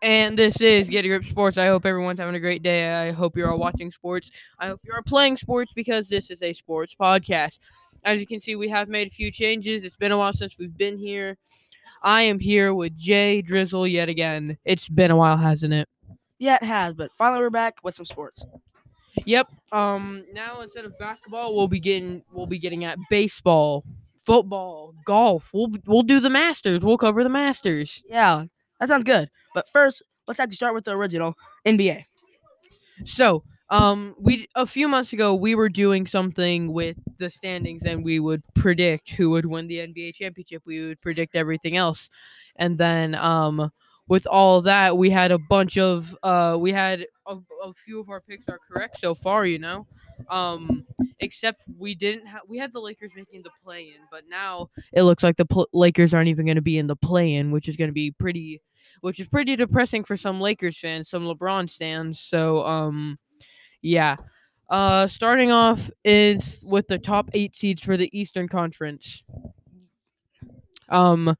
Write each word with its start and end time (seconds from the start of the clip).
And 0.00 0.38
this 0.38 0.60
is 0.60 0.88
Get 0.88 1.04
a 1.04 1.08
Grip 1.08 1.24
Sports. 1.24 1.58
I 1.58 1.66
hope 1.66 1.84
everyone's 1.84 2.20
having 2.20 2.36
a 2.36 2.40
great 2.40 2.62
day. 2.62 2.88
I 2.88 3.10
hope 3.10 3.36
you're 3.36 3.50
all 3.50 3.58
watching 3.58 3.90
sports. 3.90 4.30
I 4.58 4.68
hope 4.68 4.80
you're 4.84 5.02
playing 5.02 5.36
sports 5.38 5.72
because 5.72 6.08
this 6.08 6.30
is 6.30 6.40
a 6.40 6.52
sports 6.52 6.94
podcast. 6.98 7.58
As 8.04 8.20
you 8.20 8.26
can 8.26 8.38
see, 8.38 8.54
we 8.54 8.68
have 8.68 8.88
made 8.88 9.08
a 9.08 9.10
few 9.10 9.32
changes. 9.32 9.82
It's 9.82 9.96
been 9.96 10.12
a 10.12 10.18
while 10.18 10.32
since 10.32 10.56
we've 10.56 10.76
been 10.76 10.96
here. 10.96 11.36
I 12.02 12.22
am 12.22 12.38
here 12.38 12.74
with 12.74 12.96
Jay 12.96 13.42
Drizzle 13.42 13.88
yet 13.88 14.08
again. 14.08 14.56
It's 14.64 14.88
been 14.88 15.10
a 15.10 15.16
while, 15.16 15.36
hasn't 15.36 15.74
it? 15.74 15.88
Yeah, 16.38 16.58
it 16.62 16.64
has, 16.64 16.94
but 16.94 17.10
finally 17.18 17.40
we're 17.40 17.50
back 17.50 17.78
with 17.82 17.96
some 17.96 18.06
sports. 18.06 18.46
Yep. 19.24 19.48
Um. 19.72 20.24
Now 20.32 20.60
instead 20.60 20.84
of 20.84 20.96
basketball, 21.00 21.56
we'll 21.56 21.66
be 21.66 21.80
getting 21.80 22.22
we'll 22.32 22.46
be 22.46 22.60
getting 22.60 22.84
at 22.84 22.98
baseball, 23.10 23.84
football, 24.24 24.94
golf. 25.04 25.50
We'll 25.52 25.72
we'll 25.86 26.02
do 26.02 26.20
the 26.20 26.30
Masters. 26.30 26.82
We'll 26.82 26.98
cover 26.98 27.24
the 27.24 27.30
Masters. 27.30 28.00
Yeah, 28.08 28.44
that 28.80 28.88
sounds 28.88 29.04
good. 29.04 29.30
But 29.54 29.68
first, 29.68 30.02
let's 30.26 30.40
actually 30.40 30.56
start 30.56 30.74
with 30.74 30.84
the 30.84 30.92
original 30.96 31.34
NBA. 31.66 32.04
So, 33.04 33.44
um, 33.70 34.14
we 34.18 34.48
a 34.54 34.66
few 34.66 34.88
months 34.88 35.12
ago 35.12 35.34
we 35.34 35.54
were 35.54 35.68
doing 35.68 36.06
something 36.06 36.72
with 36.72 36.96
the 37.18 37.28
standings, 37.28 37.82
and 37.84 38.02
we 38.04 38.18
would 38.18 38.42
predict 38.54 39.10
who 39.10 39.30
would 39.30 39.46
win 39.46 39.68
the 39.68 39.78
NBA 39.78 40.14
championship. 40.14 40.62
We 40.64 40.86
would 40.86 41.00
predict 41.00 41.36
everything 41.36 41.76
else, 41.76 42.08
and 42.56 42.78
then 42.78 43.14
um, 43.14 43.70
with 44.08 44.26
all 44.26 44.62
that, 44.62 44.96
we 44.96 45.10
had 45.10 45.30
a 45.30 45.38
bunch 45.38 45.76
of 45.76 46.16
uh, 46.22 46.56
we 46.58 46.72
had 46.72 47.06
a, 47.26 47.36
a 47.62 47.74
few 47.74 48.00
of 48.00 48.08
our 48.08 48.22
picks 48.22 48.48
are 48.48 48.58
correct 48.70 49.00
so 49.00 49.14
far. 49.14 49.44
You 49.44 49.58
know, 49.58 49.86
um, 50.30 50.86
except 51.20 51.62
we 51.78 51.94
didn't 51.94 52.26
have 52.26 52.42
we 52.48 52.58
had 52.58 52.72
the 52.72 52.80
Lakers 52.80 53.12
making 53.14 53.42
the 53.42 53.50
play 53.62 53.82
in, 53.82 54.00
but 54.10 54.24
now 54.28 54.70
it 54.92 55.02
looks 55.02 55.22
like 55.22 55.36
the 55.36 55.44
pl- 55.44 55.68
Lakers 55.72 56.14
aren't 56.14 56.28
even 56.28 56.46
going 56.46 56.56
to 56.56 56.62
be 56.62 56.78
in 56.78 56.86
the 56.86 56.96
play 56.96 57.34
in, 57.34 57.50
which 57.50 57.68
is 57.68 57.76
going 57.76 57.88
to 57.88 57.94
be 57.94 58.10
pretty, 58.12 58.62
which 59.00 59.20
is 59.20 59.28
pretty 59.28 59.56
depressing 59.56 60.04
for 60.04 60.16
some 60.16 60.40
Lakers 60.40 60.78
fans, 60.78 61.10
some 61.10 61.24
LeBron 61.24 61.70
stands. 61.70 62.20
So, 62.20 62.64
um, 62.66 63.18
yeah. 63.82 64.16
Uh, 64.70 65.06
starting 65.06 65.50
off 65.50 65.90
is 66.04 66.58
with 66.62 66.86
the 66.88 66.98
top 66.98 67.30
eight 67.32 67.56
seeds 67.56 67.82
for 67.82 67.96
the 67.96 68.10
Eastern 68.18 68.48
Conference. 68.48 69.22
Um, 70.90 71.34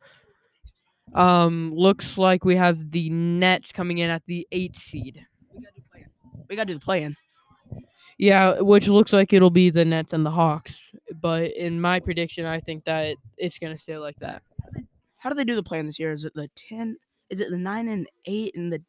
um, 1.15 1.73
looks 1.75 2.17
like 2.17 2.45
we 2.45 2.57
have 2.57 2.91
the 2.91 3.11
Nets 3.11 3.73
coming 3.73 3.99
in 3.99 4.11
at 4.11 4.23
the 4.27 4.47
eight 4.53 4.77
seed. 4.77 5.25
We 6.49 6.57
gotta 6.57 6.67
do 6.67 6.75
the 6.75 6.81
play-in. 6.81 7.17
Yeah, 8.19 8.61
which 8.61 8.89
looks 8.89 9.13
like 9.13 9.33
it'll 9.33 9.51
be 9.51 9.71
the 9.71 9.85
Nets 9.85 10.13
and 10.13 10.25
the 10.25 10.31
Hawks. 10.31 10.75
But 11.21 11.53
in 11.53 11.81
my 11.81 12.01
prediction, 12.01 12.47
I 12.47 12.61
think 12.61 12.85
that 12.85 13.17
it's 13.37 13.59
gonna 13.59 13.79
stay 13.79 13.99
like 13.99 14.17
that. 14.21 14.43
How 15.19 15.29
do 15.29 15.37
they 15.37 15.45
do 15.45 15.55
the 15.55 15.63
play-in 15.63 15.87
this 15.87 15.99
year? 15.99 16.11
Is 16.11 16.25
it 16.25 16.33
the 16.35 16.49
ten? 16.55 16.97
Is 17.31 17.41
it 17.41 17.51
the 17.51 17.59
nine 17.59 17.89
and 17.89 18.07
eight 18.27 18.55
and 18.57 18.73
the 18.73 18.83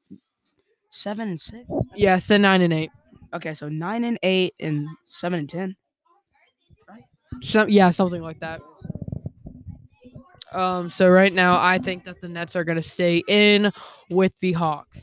seven 0.90 1.30
and 1.30 1.40
six? 1.40 1.66
Yes, 1.96 2.28
the 2.28 2.40
nine 2.40 2.62
and 2.62 2.74
eight. 2.74 2.92
Okay, 3.34 3.54
so 3.54 3.70
nine 3.70 4.04
and 4.04 4.18
eight 4.24 4.54
and 4.60 4.88
seven 5.04 5.40
and 5.40 5.50
ten. 5.50 5.76
Some 7.42 7.70
yeah, 7.70 7.90
something 7.92 8.22
like 8.22 8.40
that. 8.40 8.62
Um, 10.52 10.90
so 10.92 11.10
right 11.10 11.34
now, 11.34 11.62
I 11.62 11.78
think 11.78 12.06
that 12.06 12.22
the 12.22 12.28
Nets 12.28 12.56
are 12.56 12.64
gonna 12.64 12.82
stay 12.82 13.24
in 13.28 13.72
with 14.10 14.34
the 14.40 14.54
Hawks. 14.54 14.98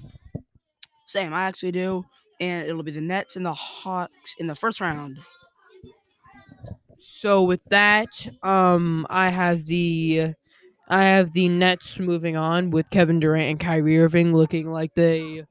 Same, 1.07 1.33
I 1.33 1.45
actually 1.45 1.73
do, 1.73 2.05
and 2.41 2.67
it'll 2.67 2.83
be 2.83 2.91
the 2.91 3.01
Nets 3.01 3.37
and 3.37 3.47
the 3.47 3.55
Hawks 3.55 4.35
in 4.39 4.49
the 4.49 4.57
first 4.57 4.81
round. 4.81 5.19
So 6.99 7.45
with 7.45 7.61
that, 7.71 8.09
um, 8.43 9.07
I 9.09 9.29
have 9.29 9.65
the, 9.67 10.35
I 10.89 11.03
have 11.05 11.33
the 11.33 11.49
Nets 11.49 11.99
moving 11.99 12.37
on 12.37 12.71
with 12.71 12.91
Kevin 12.91 13.19
Durant 13.21 13.51
and 13.51 13.61
Kyrie 13.61 13.99
Irving 13.99 14.33
looking 14.35 14.71
like 14.71 14.95
they 14.95 15.45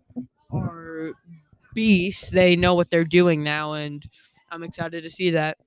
are 0.52 1.12
beasts. 1.74 2.30
They 2.30 2.56
know 2.56 2.74
what 2.74 2.90
they're 2.90 3.04
doing 3.04 3.44
now, 3.44 3.74
and 3.74 4.04
I'm 4.50 4.64
excited 4.64 5.04
to 5.04 5.10
see 5.10 5.32
that. 5.32 5.58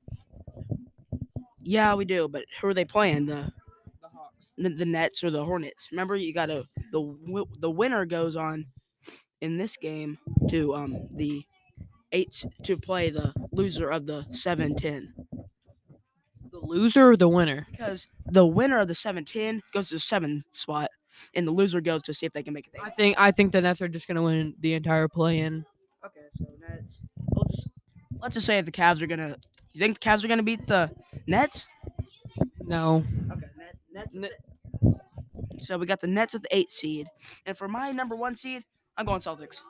Yeah, 1.62 1.94
we 1.94 2.04
do, 2.04 2.28
but 2.28 2.44
who 2.60 2.68
are 2.68 2.74
they 2.74 2.84
playing? 2.84 3.26
The 3.26 3.52
The 4.00 4.08
Hawks. 4.08 4.46
the, 4.56 4.70
the 4.70 4.86
Nets 4.86 5.22
or 5.22 5.30
the 5.30 5.44
Hornets? 5.44 5.88
Remember, 5.90 6.16
you 6.16 6.32
gotta 6.32 6.64
the 6.92 7.44
the 7.58 7.70
winner 7.70 8.06
goes 8.06 8.36
on 8.36 8.66
in 9.40 9.58
this 9.58 9.76
game 9.76 10.18
to 10.48 10.74
um 10.74 11.08
the 11.12 11.44
eight 12.12 12.44
to 12.64 12.76
play 12.78 13.10
the 13.10 13.34
loser 13.52 13.90
of 13.90 14.06
the 14.06 14.24
seven 14.30 14.74
ten 14.74 15.12
The 15.16 15.27
loser 16.68 17.10
or 17.12 17.16
the 17.16 17.28
winner? 17.28 17.66
because 17.70 18.06
the 18.26 18.46
winner 18.46 18.78
of 18.78 18.88
the 18.88 18.94
seven 18.94 19.24
ten 19.24 19.62
goes 19.72 19.88
to 19.88 19.94
the 19.96 20.00
seven 20.00 20.44
spot 20.52 20.90
and 21.34 21.46
the 21.46 21.50
loser 21.52 21.80
goes 21.80 22.02
to 22.02 22.14
see 22.14 22.26
if 22.26 22.32
they 22.32 22.42
can 22.42 22.52
make 22.54 22.66
it. 22.66 22.74
I 22.82 22.90
think 22.90 23.16
I 23.18 23.30
think 23.32 23.52
the 23.52 23.60
Nets 23.60 23.80
are 23.82 23.88
just 23.88 24.06
gonna 24.06 24.22
win 24.22 24.54
the 24.60 24.74
entire 24.74 25.08
play-in. 25.08 25.64
Okay, 26.04 26.20
so 26.30 26.44
Nets. 26.68 27.02
Let's 27.34 27.50
just 27.50 27.68
let's 28.20 28.34
just 28.34 28.46
say 28.46 28.58
if 28.58 28.64
the 28.66 28.72
Cavs 28.72 29.02
are 29.02 29.06
gonna. 29.06 29.36
You 29.72 29.80
think 29.80 29.98
the 30.00 30.08
Cavs 30.08 30.24
are 30.24 30.28
gonna 30.28 30.42
beat 30.42 30.66
the 30.66 30.90
Nets? 31.26 31.66
No. 32.62 33.04
Okay, 33.32 33.46
net, 33.56 33.76
Nets. 33.92 34.16
Ne- 34.16 34.94
So 35.60 35.76
we 35.78 35.86
got 35.86 36.00
the 36.00 36.06
Nets 36.06 36.34
at 36.34 36.42
the 36.42 36.54
eight 36.56 36.70
seed, 36.70 37.08
and 37.46 37.56
for 37.56 37.66
my 37.68 37.90
number 37.90 38.14
one 38.14 38.34
seed, 38.34 38.64
I'm 38.96 39.06
going 39.06 39.20
Celtics. 39.20 39.60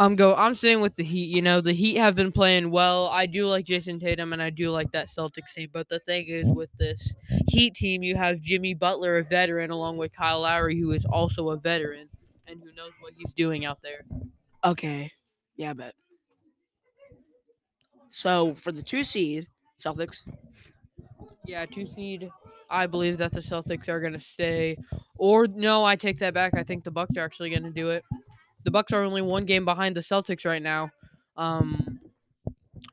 I'm 0.00 0.16
go. 0.16 0.34
I'm 0.34 0.54
staying 0.54 0.80
with 0.80 0.96
the 0.96 1.04
Heat. 1.04 1.30
You 1.30 1.40
know, 1.40 1.60
the 1.60 1.72
Heat 1.72 1.96
have 1.96 2.14
been 2.16 2.32
playing 2.32 2.70
well. 2.70 3.06
I 3.06 3.26
do 3.26 3.46
like 3.46 3.66
Jayson 3.66 4.00
Tatum, 4.00 4.32
and 4.32 4.42
I 4.42 4.50
do 4.50 4.70
like 4.70 4.90
that 4.92 5.08
Celtics 5.08 5.52
team. 5.54 5.70
But 5.72 5.88
the 5.88 6.00
thing 6.00 6.26
is, 6.28 6.46
with 6.46 6.70
this 6.78 7.14
Heat 7.48 7.74
team, 7.74 8.02
you 8.02 8.16
have 8.16 8.40
Jimmy 8.40 8.74
Butler, 8.74 9.18
a 9.18 9.24
veteran, 9.24 9.70
along 9.70 9.96
with 9.96 10.12
Kyle 10.12 10.40
Lowry, 10.40 10.78
who 10.78 10.90
is 10.90 11.04
also 11.04 11.50
a 11.50 11.56
veteran 11.56 12.08
and 12.46 12.60
who 12.60 12.72
knows 12.74 12.92
what 13.00 13.12
he's 13.16 13.32
doing 13.32 13.64
out 13.64 13.78
there. 13.82 14.04
Okay, 14.64 15.12
yeah, 15.56 15.70
I 15.70 15.72
bet. 15.74 15.94
So 18.08 18.54
for 18.56 18.72
the 18.72 18.82
two 18.82 19.04
seed, 19.04 19.46
Celtics. 19.78 20.18
Yeah, 21.46 21.66
two 21.66 21.86
seed. 21.94 22.30
I 22.70 22.86
believe 22.86 23.18
that 23.18 23.32
the 23.32 23.40
Celtics 23.40 23.88
are 23.88 24.00
gonna 24.00 24.20
stay. 24.20 24.76
Or 25.16 25.46
no, 25.46 25.84
I 25.84 25.96
take 25.96 26.18
that 26.18 26.34
back. 26.34 26.54
I 26.54 26.64
think 26.64 26.82
the 26.84 26.90
Bucks 26.90 27.16
are 27.16 27.24
actually 27.24 27.50
gonna 27.50 27.70
do 27.70 27.90
it. 27.90 28.04
The 28.64 28.70
Bucks 28.70 28.92
are 28.92 29.02
only 29.02 29.22
one 29.22 29.44
game 29.44 29.64
behind 29.64 29.94
the 29.94 30.00
Celtics 30.00 30.44
right 30.44 30.62
now. 30.62 30.90
Um, 31.36 32.00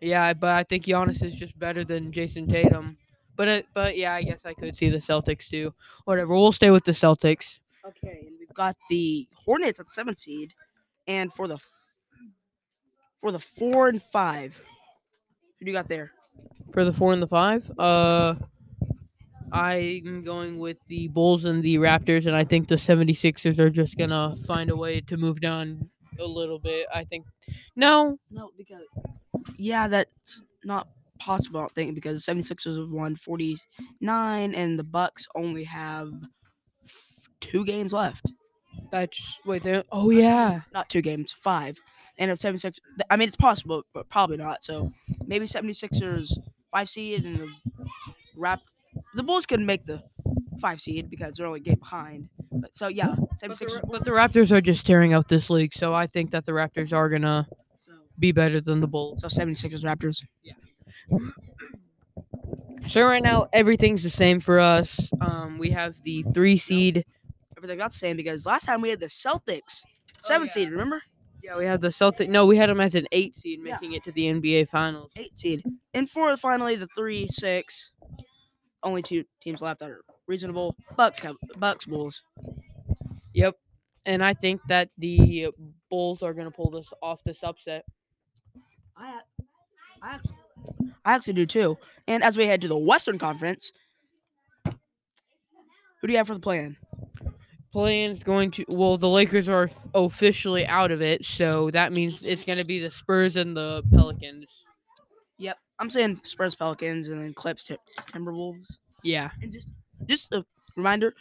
yeah, 0.01 0.33
but 0.33 0.51
I 0.51 0.63
think 0.63 0.85
Giannis 0.85 1.23
is 1.23 1.33
just 1.33 1.57
better 1.57 1.83
than 1.83 2.11
Jayson 2.11 2.49
Tatum. 2.49 2.97
But 3.35 3.47
it, 3.47 3.65
but 3.73 3.97
yeah, 3.97 4.13
I 4.13 4.23
guess 4.23 4.41
I 4.45 4.53
could 4.53 4.75
see 4.75 4.89
the 4.89 4.97
Celtics 4.97 5.47
too. 5.47 5.73
Whatever, 6.05 6.33
we'll 6.33 6.51
stay 6.51 6.69
with 6.69 6.83
the 6.83 6.91
Celtics. 6.91 7.59
Okay, 7.85 8.25
and 8.27 8.35
we've 8.39 8.53
got 8.53 8.75
the 8.89 9.27
Hornets 9.33 9.79
at 9.79 9.87
the 9.87 9.91
seventh 9.91 10.19
seed, 10.19 10.53
and 11.07 11.33
for 11.33 11.47
the 11.47 11.55
f- 11.55 11.69
for 13.21 13.31
the 13.31 13.39
four 13.39 13.88
and 13.88 14.01
five, 14.01 14.59
who 15.59 15.65
do 15.65 15.71
you 15.71 15.77
got 15.77 15.88
there? 15.88 16.11
For 16.73 16.83
the 16.83 16.93
four 16.93 17.13
and 17.13 17.21
the 17.21 17.27
five, 17.27 17.71
uh, 17.79 18.35
I'm 19.51 20.23
going 20.23 20.59
with 20.59 20.78
the 20.88 21.07
Bulls 21.09 21.45
and 21.45 21.62
the 21.63 21.75
Raptors, 21.78 22.25
and 22.25 22.35
I 22.35 22.44
think 22.44 22.67
the 22.67 22.75
76ers 22.75 23.59
are 23.59 23.69
just 23.69 23.97
gonna 23.97 24.35
find 24.47 24.69
a 24.69 24.75
way 24.75 25.01
to 25.01 25.17
move 25.17 25.41
down 25.41 25.89
a 26.19 26.25
little 26.25 26.59
bit. 26.59 26.88
I 26.94 27.03
think. 27.03 27.25
No, 27.75 28.17
No, 28.29 28.51
because 28.57 28.84
yeah, 29.57 29.88
that's 29.88 30.44
not 30.63 30.88
possible. 31.19 31.62
I 31.62 31.67
think 31.73 31.95
because 31.95 32.23
the 32.25 32.31
76ers 32.34 32.79
have 32.79 32.89
won 32.91 33.16
49, 33.16 34.56
and 34.56 34.79
the 34.79 34.84
Bucks 34.84 35.28
only 35.35 35.63
have 35.66 36.12
two 37.39 37.66
games 37.66 37.91
left. 37.94 38.31
that's 38.91 39.19
wait. 39.45 39.63
There, 39.63 39.83
oh 39.91 40.09
yeah, 40.12 40.62
Not 40.73 40.89
two 40.89 41.01
games, 41.01 41.31
five. 41.31 41.78
And 42.18 42.29
if 42.29 42.38
76, 42.39 42.79
th- 42.97 43.07
I 43.09 43.16
mean, 43.18 43.28
it's 43.28 43.35
possible, 43.38 43.83
but 43.94 44.09
probably 44.09 44.38
not. 44.38 44.63
So 44.63 44.91
maybe 45.25 45.45
76ers 45.45 46.31
five 46.72 46.89
seed 46.89 47.25
and 47.25 47.38
the 47.38 47.50
Rap. 48.35 48.62
The 49.16 49.24
Bulls 49.24 49.46
could 49.46 49.59
make 49.62 49.85
the 49.85 50.02
five 50.59 50.79
seed 50.81 51.09
because 51.09 51.35
they're 51.35 51.47
only 51.47 51.59
a 51.59 51.63
game 51.63 51.79
behind. 51.79 52.29
But 52.52 52.75
so 52.75 52.88
yeah, 52.88 53.16
but 53.41 53.57
the, 53.59 53.81
but 53.90 54.06
the 54.06 54.12
Raptors 54.12 54.52
are 54.52 54.62
just 54.62 54.85
tearing 54.85 55.13
out 55.13 55.27
this 55.27 55.50
league, 55.50 55.74
so 55.74 55.94
I 55.94 56.07
think 56.07 56.31
that 56.31 56.45
the 56.45 56.51
Raptors 56.51 56.94
are 56.94 57.10
gonna 57.10 57.48
So, 57.77 57.94
be 58.19 58.31
better 58.31 58.62
than 58.62 58.80
the 58.81 58.88
Bulls. 58.88 59.21
so 59.21 59.27
76ers 59.27 59.83
Raptors. 59.83 60.24
Yeah. 60.44 60.54
So 62.88 63.04
right 63.06 63.24
now 63.24 63.48
everything's 63.54 64.04
the 64.04 64.10
same 64.10 64.39
for 64.39 64.60
us. 64.60 65.10
Um, 65.21 65.57
we 65.60 65.69
have 65.69 65.95
the 66.04 66.25
three 66.33 66.57
seed. 66.57 67.06
Everything 67.57 67.77
got 67.77 67.92
the 67.92 67.98
same 67.98 68.18
because 68.18 68.45
last 68.45 68.65
time 68.65 68.81
we 68.81 68.89
had 68.89 69.00
the 69.00 69.06
Celtics 69.06 69.81
seven 70.21 70.48
yeah. 70.48 70.54
seed. 70.54 70.71
Remember? 70.71 71.01
Yeah, 71.44 71.57
we 71.57 71.65
had 71.65 71.81
the 71.81 71.92
Celtic. 71.92 72.30
No, 72.30 72.45
we 72.45 72.57
had 72.57 72.69
them 72.69 72.80
as 72.81 72.94
an 72.95 73.07
eight 73.12 73.36
seed, 73.36 73.60
Yeah. 73.63 73.74
making 73.75 73.94
it 73.94 74.04
to 74.04 74.12
the 74.12 74.27
NBA 74.27 74.68
Finals. 74.69 75.10
eight 75.15 75.38
seed. 75.38 75.63
And 75.94 76.10
for 76.10 76.36
finally 76.38 76.75
the 76.75 76.88
three 76.95 77.27
six, 77.27 77.92
only 78.83 79.01
two 79.01 79.24
teams 79.42 79.62
left 79.62 79.80
that 79.80 79.89
are 79.89 80.01
reasonable. 80.28 80.75
Bucks 80.95 81.19
have 81.19 81.36
Bucks 81.57 81.86
Bulls. 81.86 82.24
Yep. 83.33 83.56
And 84.06 84.24
I 84.24 84.33
think 84.33 84.62
that 84.68 84.89
the 84.98 85.50
Bulls 85.89 86.22
are 86.24 86.33
gonna 86.33 86.51
pull 86.51 86.72
this 86.72 86.92
off 87.01 87.24
this 87.24 87.44
upset. 87.44 87.86
I 88.98 89.19
I 90.01 90.16
actually, 90.16 90.36
I 91.06 91.13
actually 91.13 91.33
do 91.33 91.45
too. 91.45 91.78
And 92.07 92.24
as 92.24 92.38
we 92.38 92.45
head 92.48 92.62
to 92.62 92.68
the 92.68 92.78
Western 92.78 93.19
Conference, 93.19 93.72
who 94.66 96.07
do 96.07 96.12
you 96.12 96.18
have 96.18 96.27
for 96.27 96.34
the 96.34 96.39
plan? 96.39 96.77
play-in's 97.72 98.24
going 98.24 98.51
to 98.51 98.66
well, 98.69 98.98
the 98.98 99.07
Lakers 99.07 99.50
are 99.50 99.69
officially 99.94 100.66
out 100.66 100.92
of 100.92 101.01
it, 101.01 101.25
so 101.25 101.72
that 101.72 101.94
means 101.94 102.24
it's 102.24 102.44
going 102.44 102.57
to 102.57 102.63
be 102.66 102.80
the 102.80 102.92
Spurs 102.92 103.36
and 103.36 103.56
the 103.56 103.84
Pelicans. 103.92 104.66
Yep. 105.41 105.57
I'm 105.79 105.89
saying 105.89 106.21
Spurs, 106.23 106.53
Pelicans, 106.55 107.07
and 107.07 107.19
then 107.19 107.33
Clips, 107.33 107.63
Tim- 107.63 107.77
Timberwolves. 108.13 108.67
Yeah. 109.03 109.31
And 109.41 109.51
just 109.51 109.69
just 110.05 110.31
a 110.31 110.45
reminder, 110.77 111.15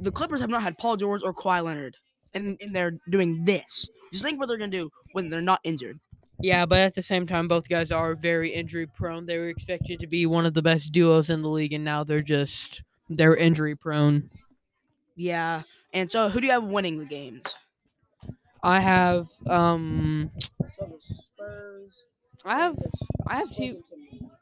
the 0.00 0.12
Clippers 0.12 0.40
have 0.40 0.50
not 0.50 0.62
had 0.62 0.76
Paul 0.76 0.96
George 0.96 1.22
or 1.24 1.32
Kawhi 1.32 1.64
Leonard, 1.64 1.96
and 2.34 2.58
and 2.60 2.76
they're 2.76 2.98
doing 3.08 3.44
this. 3.46 3.88
Just 4.12 4.22
think 4.22 4.38
what 4.38 4.48
they're 4.48 4.58
gonna 4.58 4.70
do 4.70 4.90
when 5.12 5.30
they're 5.30 5.40
not 5.40 5.60
injured. 5.64 5.98
Yeah, 6.38 6.66
but 6.66 6.80
at 6.80 6.94
the 6.94 7.02
same 7.02 7.26
time, 7.26 7.48
both 7.48 7.66
guys 7.66 7.90
are 7.90 8.14
very 8.14 8.52
injury 8.52 8.86
prone. 8.86 9.24
They 9.24 9.38
were 9.38 9.48
expected 9.48 10.00
to 10.00 10.06
be 10.06 10.26
one 10.26 10.44
of 10.44 10.52
the 10.52 10.60
best 10.60 10.92
duos 10.92 11.30
in 11.30 11.40
the 11.40 11.48
league, 11.48 11.72
and 11.72 11.82
now 11.84 12.04
they're 12.04 12.20
just 12.20 12.82
they're 13.08 13.36
injury 13.36 13.74
prone. 13.74 14.28
Yeah. 15.16 15.62
And 15.94 16.10
so, 16.10 16.28
who 16.28 16.40
do 16.40 16.46
you 16.46 16.52
have 16.52 16.64
winning 16.64 16.98
the 16.98 17.06
games? 17.06 17.54
I 18.62 18.80
have 18.80 19.28
um 19.46 20.30
So 20.76 20.84
the 20.84 21.00
Spurs. 21.00 22.04
I 22.46 22.58
have 22.58 22.76
I 23.26 23.36
have 23.36 23.50
two 23.54 23.82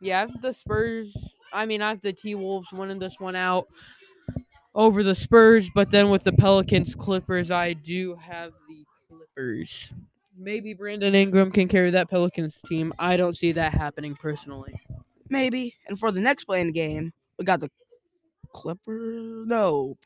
yeah, 0.01 0.19
I 0.19 0.21
have 0.21 0.43
the 0.43 0.53
Spurs. 0.53 1.17
I 1.53 1.67
mean, 1.67 1.81
I 1.83 1.89
have 1.91 2.01
the 2.03 2.13
T 2.13 2.35
Wolves 2.35 2.73
winning 2.73 2.99
this 2.99 3.15
one 3.19 3.37
out 3.37 3.69
over 4.75 5.03
the 5.03 5.15
Spurs, 5.15 5.69
but 5.75 5.91
then 5.91 6.11
with 6.11 6.25
the 6.25 6.33
Pelicans 6.33 6.95
Clippers, 6.95 7.51
I 7.51 7.73
do 7.73 8.15
have 8.17 8.53
the 8.69 8.85
Clippers. 9.09 9.93
Maybe 10.37 10.75
Brandon 10.75 11.15
Ingram 11.15 11.53
can 11.53 11.69
carry 11.69 11.91
that 11.93 12.11
Pelicans 12.11 12.59
team. 12.67 12.93
I 12.99 13.17
don't 13.17 13.37
see 13.37 13.53
that 13.53 13.73
happening 13.73 14.17
personally. 14.17 14.75
Maybe. 15.29 15.75
And 15.87 15.99
for 15.99 16.11
the 16.11 16.21
next 16.21 16.45
playing 16.45 16.73
game, 16.73 17.13
we 17.39 17.45
got 17.45 17.61
the 17.61 17.71
Clippers. 18.53 19.47
No, 19.47 19.97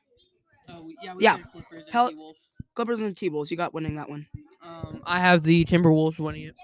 Oh, 0.70 0.86
yeah, 1.02 1.14
Yeah. 1.18 1.38
Clippers 1.38 1.82
and 1.82 1.86
Pel- 1.86 2.08
T-Wolves. 2.10 2.38
Clippers 2.74 3.00
and 3.00 3.16
T-Bulls. 3.16 3.50
You 3.50 3.56
got 3.56 3.72
winning 3.72 3.96
that 3.96 4.08
one. 4.08 4.26
Um, 4.62 5.02
I 5.06 5.18
have 5.18 5.42
the 5.42 5.64
Timberwolves 5.64 6.18
winning 6.18 6.42
it, 6.42 6.54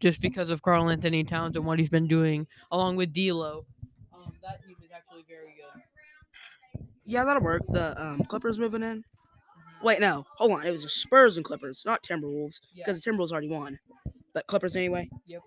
just 0.00 0.20
because 0.20 0.50
of 0.50 0.62
Karl 0.62 0.88
Anthony 0.90 1.24
Towns 1.24 1.56
and 1.56 1.64
what 1.64 1.78
he's 1.78 1.88
been 1.88 2.06
doing, 2.06 2.46
along 2.70 2.96
with 2.96 3.12
D'Lo. 3.12 3.64
Um, 4.14 4.32
that 4.42 4.64
team 4.66 4.76
is 4.82 4.90
actually 4.94 5.24
very 5.28 5.54
good. 5.56 5.82
Yeah, 7.04 7.24
that'll 7.24 7.42
work. 7.42 7.62
The 7.68 8.00
um, 8.02 8.24
Clippers 8.24 8.58
moving 8.58 8.82
in. 8.82 9.04
Wait, 9.82 10.00
no. 10.00 10.26
Hold 10.38 10.52
on. 10.52 10.66
It 10.66 10.70
was 10.72 10.82
the 10.82 10.88
Spurs 10.88 11.36
and 11.36 11.44
Clippers, 11.44 11.84
not 11.86 12.02
Timberwolves, 12.02 12.60
because 12.74 13.00
the 13.00 13.10
Timberwolves 13.10 13.30
already 13.30 13.48
won. 13.48 13.78
But 14.34 14.46
Clippers 14.48 14.76
anyway. 14.76 15.08
Yep. 15.26 15.42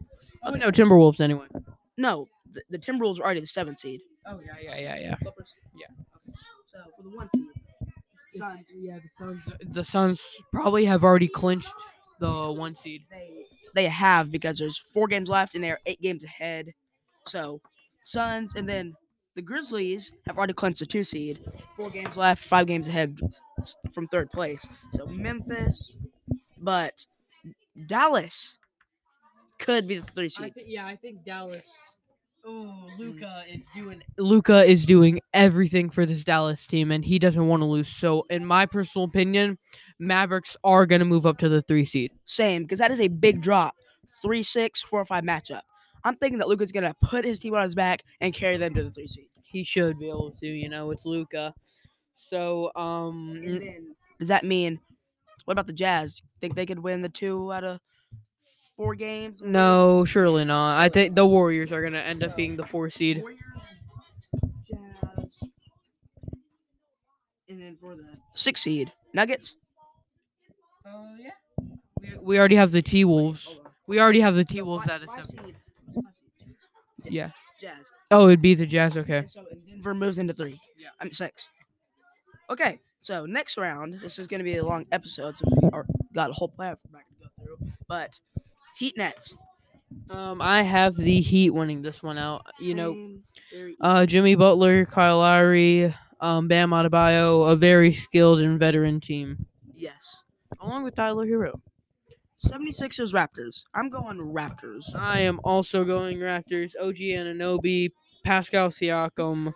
Oh 0.45 0.51
no, 0.51 0.71
Timberwolves 0.71 1.19
anyway. 1.19 1.47
No, 1.97 2.27
the, 2.53 2.63
the 2.69 2.77
Timberwolves 2.79 3.19
were 3.19 3.25
already 3.25 3.41
the 3.41 3.47
seventh 3.47 3.79
seed. 3.79 4.01
Oh 4.25 4.39
yeah, 4.45 4.53
yeah, 4.61 4.79
yeah, 4.79 4.99
yeah. 4.99 5.15
Clippers. 5.21 5.53
Yeah. 5.75 6.33
So 6.65 6.79
for 6.95 7.03
the 7.03 7.09
one 7.09 7.29
seed, 7.35 7.45
Suns. 8.33 8.71
Yeah, 8.75 8.99
the 8.99 9.09
Suns. 9.17 9.41
The 9.73 9.83
Suns 9.83 10.21
probably 10.53 10.85
have 10.85 11.03
already 11.03 11.27
clinched 11.27 11.71
the 12.19 12.51
one 12.51 12.75
seed. 12.83 13.03
They 13.11 13.38
they 13.73 13.87
have 13.87 14.31
because 14.31 14.57
there's 14.57 14.77
four 14.77 15.07
games 15.07 15.29
left 15.29 15.55
and 15.55 15.63
they're 15.63 15.79
eight 15.85 16.01
games 16.01 16.23
ahead. 16.23 16.73
So 17.23 17.61
Suns 18.01 18.55
and 18.55 18.67
then 18.67 18.95
the 19.35 19.41
Grizzlies 19.41 20.11
have 20.25 20.37
already 20.37 20.53
clinched 20.53 20.79
the 20.79 20.85
two 20.85 21.03
seed. 21.03 21.39
Four 21.75 21.89
games 21.89 22.17
left, 22.17 22.43
five 22.43 22.67
games 22.67 22.87
ahead 22.87 23.19
from 23.91 24.07
third 24.07 24.31
place. 24.31 24.67
So 24.91 25.05
Memphis, 25.05 25.97
but 26.57 27.05
Dallas 27.87 28.57
could 29.59 29.87
be 29.87 29.99
the 29.99 30.11
three 30.11 30.25
I 30.25 30.27
seed. 30.27 30.53
yeah, 30.65 30.85
I 30.85 30.95
think 30.95 31.23
Dallas. 31.23 31.63
Oh, 32.51 32.87
Luka 32.97 33.43
is 33.47 33.61
doing. 33.75 34.01
Luka 34.17 34.63
is 34.63 34.85
doing 34.85 35.21
everything 35.35 35.91
for 35.91 36.05
this 36.05 36.23
Dallas 36.23 36.65
team, 36.65 36.91
and 36.91 37.05
he 37.05 37.19
doesn't 37.19 37.47
want 37.47 37.61
to 37.61 37.65
lose. 37.65 37.87
So, 37.87 38.25
in 38.31 38.43
my 38.43 38.65
personal 38.65 39.05
opinion, 39.05 39.59
Mavericks 39.99 40.57
are 40.63 40.87
gonna 40.87 41.05
move 41.05 41.27
up 41.27 41.37
to 41.39 41.49
the 41.49 41.61
three 41.61 41.85
seed. 41.85 42.11
Same, 42.25 42.63
because 42.63 42.79
that 42.79 42.89
is 42.89 42.99
a 42.99 43.07
big 43.07 43.41
drop. 43.41 43.75
Three 44.23 44.41
six, 44.41 44.81
four 44.81 45.05
five 45.05 45.23
matchup. 45.23 45.61
I'm 46.03 46.15
thinking 46.15 46.39
that 46.39 46.47
Luka's 46.47 46.71
gonna 46.71 46.95
put 47.03 47.23
his 47.23 47.37
team 47.37 47.53
on 47.53 47.63
his 47.63 47.75
back 47.75 48.03
and 48.19 48.33
carry 48.33 48.57
them 48.57 48.73
to 48.73 48.83
the 48.83 48.91
three 48.91 49.07
seed. 49.07 49.27
He 49.43 49.63
should 49.63 49.99
be 49.99 50.07
able 50.07 50.35
to. 50.39 50.47
You 50.47 50.69
know, 50.69 50.89
it's 50.89 51.05
Luka. 51.05 51.53
So, 52.31 52.71
um, 52.75 53.41
then, 53.45 53.95
does 54.17 54.29
that 54.29 54.43
mean 54.43 54.79
what 55.45 55.53
about 55.53 55.67
the 55.67 55.73
Jazz? 55.73 56.21
Think 56.41 56.55
they 56.55 56.65
could 56.65 56.79
win 56.79 57.01
the 57.01 57.09
two 57.09 57.51
out 57.51 57.63
of 57.63 57.79
four 58.79 58.95
games? 58.95 59.41
no, 59.43 60.05
surely 60.05 60.45
not. 60.45 60.79
I 60.79 60.87
think 60.87 61.13
the 61.13 61.25
Warriors 61.25 61.71
are 61.73 61.83
gonna 61.83 61.99
end 61.99 62.23
up 62.23 62.35
being 62.37 62.55
the 62.55 62.65
four 62.65 62.89
seed. 62.89 63.19
Warriors, 63.19 63.39
Jazz, 64.63 65.39
and 67.49 67.61
then 67.61 67.77
for 67.79 67.95
the 67.95 68.05
six 68.33 68.61
seed, 68.61 68.91
Nuggets. 69.13 69.55
Oh 70.87 71.15
yeah. 71.19 71.31
We, 71.99 72.17
we 72.21 72.39
already 72.39 72.55
have 72.55 72.71
the 72.71 72.81
T 72.81 73.03
Wolves. 73.03 73.47
We 73.85 73.99
already 73.99 74.21
have 74.21 74.35
the 74.35 74.45
T 74.45 74.61
Wolves 74.61 74.85
five- 74.85 75.03
at 75.03 75.09
a 75.09 75.27
seven. 75.27 75.45
seed. 75.45 75.55
Yeah. 77.03 77.31
Jazz. 77.59 77.91
Oh, 78.11 78.27
it'd 78.27 78.41
be 78.41 78.55
the 78.55 78.65
Jazz. 78.65 78.95
Okay. 78.95 79.17
And 79.17 79.29
so 79.29 79.43
and 79.51 79.65
Denver 79.67 79.93
moves 79.93 80.17
into 80.19 80.33
three. 80.33 80.59
Yeah. 80.77 80.89
I'm 81.01 81.11
six. 81.11 81.49
Okay, 82.49 82.79
so 82.99 83.25
next 83.25 83.57
round, 83.57 83.99
this 84.01 84.17
is 84.17 84.25
going 84.27 84.39
to 84.39 84.43
be 84.45 84.55
a 84.55 84.63
long 84.63 84.85
episode, 84.91 85.37
so 85.37 85.45
we 85.61 85.69
are, 85.71 85.85
got 86.13 86.29
a 86.29 86.33
whole 86.33 86.47
plan 86.47 86.77
back 86.91 87.05
to 87.09 87.13
go 87.25 87.43
through. 87.43 87.57
But 87.87 88.17
Heat 88.79 88.97
Nets. 88.97 89.35
Um, 90.09 90.41
I 90.41 90.61
have 90.63 90.95
the 90.95 91.21
Heat 91.21 91.51
winning 91.51 91.81
this 91.81 92.01
one 92.01 92.17
out. 92.17 92.45
You 92.59 92.75
know, 92.75 92.93
Same, 92.93 93.23
very 93.51 93.75
uh, 93.81 94.05
Jimmy 94.05 94.35
Butler, 94.35 94.85
Kyle 94.85 95.19
Lowry, 95.19 95.93
um, 96.21 96.47
Bam 96.47 96.71
Adebayo, 96.71 97.51
a 97.51 97.55
very 97.55 97.91
skilled 97.91 98.39
and 98.39 98.59
veteran 98.59 99.01
team, 99.01 99.45
yes. 99.73 100.23
along 100.61 100.83
with 100.83 100.95
Tyler 100.95 101.25
Herro. 101.25 101.59
76ers 102.45 103.13
Raptors. 103.13 103.63
I'm 103.75 103.89
going 103.89 104.17
Raptors. 104.17 104.95
I 104.95 105.19
am 105.19 105.41
also 105.43 105.83
going 105.83 106.19
Raptors. 106.19 106.71
OG 106.81 106.95
Anunoby, 106.95 107.91
Pascal 108.23 108.69
Siakam, 108.69 109.53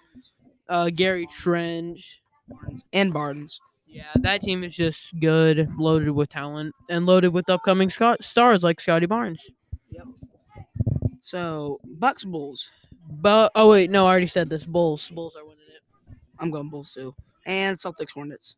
uh, 0.68 0.90
Gary 0.90 1.26
Trent. 1.28 2.02
Barnes 2.48 2.84
and 2.92 3.14
Barnes. 3.14 3.60
Yeah, 3.94 4.12
that 4.22 4.42
team 4.42 4.64
is 4.64 4.76
just 4.76 5.20
good, 5.20 5.70
loaded 5.78 6.10
with 6.10 6.30
talent, 6.30 6.74
and 6.90 7.06
loaded 7.06 7.30
with 7.30 7.48
upcoming 7.48 7.92
Scott 7.92 8.24
stars 8.24 8.64
like 8.64 8.82
Scottie 8.82 9.06
Barnes. 9.06 9.40
Yep. 9.92 10.08
So 11.22 11.80
Bucks 11.86 12.24
Bulls. 12.24 12.70
But 13.22 13.52
oh 13.54 13.70
wait, 13.70 13.92
no, 13.92 14.08
I 14.08 14.10
already 14.10 14.26
said 14.26 14.50
this. 14.50 14.66
Bulls, 14.66 15.10
Bulls 15.10 15.36
are 15.36 15.44
winning 15.46 15.60
it. 15.76 16.18
I'm 16.40 16.50
going 16.50 16.70
Bulls 16.70 16.92
too. 16.92 17.14
And 17.46 17.78
Celtics 17.78 18.12
Hornets. 18.12 18.56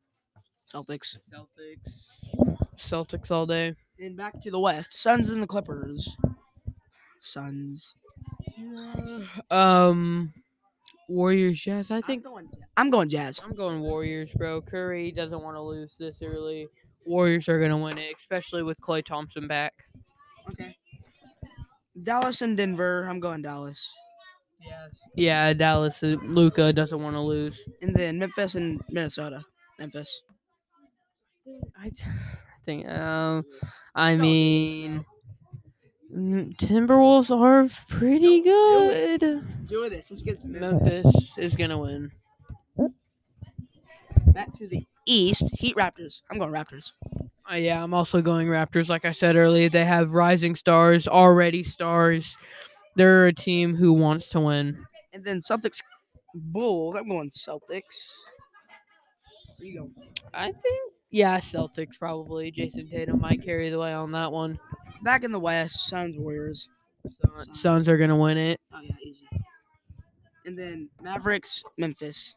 Celtics. 0.71 1.17
Celtics, 1.33 2.55
Celtics 2.77 3.29
all 3.29 3.45
day. 3.45 3.75
And 3.99 4.15
back 4.15 4.41
to 4.41 4.51
the 4.51 4.59
West. 4.59 4.93
Suns 4.93 5.31
and 5.31 5.43
the 5.43 5.47
Clippers. 5.47 6.15
Suns. 7.19 7.95
Um, 9.51 10.33
Warriors, 11.09 11.59
Jazz. 11.59 11.91
I 11.91 12.01
think 12.01 12.25
I'm 12.25 12.31
going, 12.31 12.49
I'm 12.77 12.89
going 12.89 13.09
Jazz. 13.09 13.41
I'm 13.43 13.55
going 13.55 13.79
Warriors, 13.81 14.29
bro. 14.35 14.61
Curry 14.61 15.11
doesn't 15.11 15.41
want 15.41 15.55
to 15.55 15.61
lose 15.61 15.95
this 15.97 16.21
early. 16.21 16.67
Warriors 17.05 17.47
are 17.47 17.59
gonna 17.59 17.77
win 17.77 17.97
it, 17.97 18.15
especially 18.19 18.63
with 18.63 18.79
Klay 18.81 19.05
Thompson 19.05 19.47
back. 19.47 19.73
Okay. 20.51 20.75
Dallas 22.03 22.41
and 22.41 22.57
Denver. 22.57 23.07
I'm 23.09 23.19
going 23.19 23.41
Dallas. 23.41 23.91
Yeah. 24.59 24.87
Yeah, 25.15 25.53
Dallas. 25.53 26.01
Luka 26.01 26.73
doesn't 26.73 27.01
want 27.01 27.15
to 27.15 27.21
lose. 27.21 27.59
And 27.81 27.95
then 27.95 28.19
Memphis 28.19 28.55
and 28.55 28.81
Minnesota. 28.89 29.43
Memphis. 29.79 30.21
I 31.79 31.91
think. 32.65 32.87
Um, 32.89 33.45
I 33.93 34.15
mean, 34.15 35.05
mm, 36.13 36.57
Timberwolves 36.57 37.31
are 37.31 37.69
pretty 37.87 38.41
good. 38.41 39.19
Do 39.65 39.89
this. 39.89 40.09
Let's 40.09 40.23
get 40.23 40.41
some 40.41 40.53
Memphis 40.53 41.37
is 41.37 41.55
gonna 41.55 41.77
win. 41.77 42.11
Back 44.35 44.53
to 44.57 44.67
the 44.67 44.85
East. 45.05 45.43
Heat 45.53 45.75
Raptors. 45.77 46.19
I'm 46.29 46.37
going 46.37 46.51
Raptors. 46.51 46.91
Uh, 47.49 47.55
yeah, 47.55 47.81
I'm 47.81 47.93
also 47.93 48.21
going 48.21 48.47
Raptors. 48.47 48.89
Like 48.89 49.05
I 49.05 49.13
said 49.13 49.37
earlier, 49.37 49.69
they 49.69 49.85
have 49.85 50.11
rising 50.11 50.55
stars, 50.55 51.07
already 51.07 51.63
stars. 51.63 52.35
They're 52.97 53.27
a 53.27 53.33
team 53.33 53.75
who 53.77 53.93
wants 53.93 54.27
to 54.29 54.41
win. 54.41 54.85
And 55.13 55.23
then 55.23 55.39
Celtics 55.39 55.79
Bulls. 56.33 56.95
I'm 56.97 57.07
going 57.07 57.29
Celtics. 57.29 58.11
Where 59.57 59.69
you 59.69 59.79
going? 59.79 59.93
I 60.33 60.51
think, 60.51 60.93
yeah, 61.11 61.37
Celtics 61.37 61.97
probably. 61.97 62.51
Jayson 62.51 62.89
Tatum 62.89 63.21
might 63.21 63.41
carry 63.41 63.69
the 63.69 63.79
way 63.79 63.93
on 63.93 64.11
that 64.11 64.33
one. 64.33 64.59
Back 65.01 65.23
in 65.23 65.31
the 65.31 65.39
West, 65.39 65.87
Suns 65.87 66.17
Warriors. 66.17 66.67
Suns- 67.35 67.61
Suns 67.61 67.87
are 67.89 67.97
gonna 67.97 68.17
win 68.17 68.37
it. 68.37 68.59
Oh 68.73 68.81
yeah, 68.81 68.95
easy. 69.01 69.29
And 70.45 70.59
then 70.59 70.89
Mavericks, 71.01 71.63
Memphis. 71.77 72.35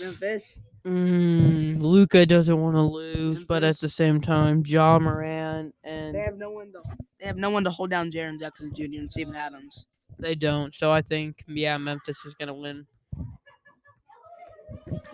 Memphis. 0.00 0.58
Mm, 0.86 1.80
Luka 1.80 2.24
doesn't 2.26 2.60
want 2.60 2.76
to 2.76 2.82
lose, 2.82 3.44
but 3.44 3.64
at 3.64 3.78
the 3.80 3.88
same 3.88 4.20
time, 4.20 4.62
Ja 4.64 4.98
Morant 5.00 5.74
and 5.82 6.14
They 6.14 6.20
have 6.20 6.36
no 6.36 6.50
one 6.50 6.70
to. 6.72 6.80
They 7.18 7.26
have 7.26 7.36
no 7.36 7.50
one 7.50 7.64
to 7.64 7.70
hold 7.70 7.90
down 7.90 8.10
Jaren 8.12 8.38
Jackson 8.38 8.72
Jr. 8.72 8.84
and 8.98 9.10
Steven 9.10 9.34
Adams. 9.34 9.84
they 10.18 10.34
don't. 10.36 10.72
So 10.74 10.92
I 10.92 11.02
think, 11.02 11.42
yeah, 11.48 11.76
Memphis 11.76 12.18
is 12.24 12.34
gonna 12.34 12.54
win. 12.54 12.86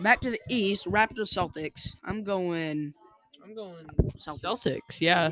back 0.00 0.20
to 0.20 0.30
the 0.30 0.40
East, 0.50 0.86
Raptors 0.86 1.32
Celtics. 1.32 1.96
I'm 2.04 2.22
going 2.22 2.92
I'm 3.42 3.54
going 3.54 3.76
Celtics. 4.18 4.42
Celtics. 4.42 5.00
Yeah. 5.00 5.30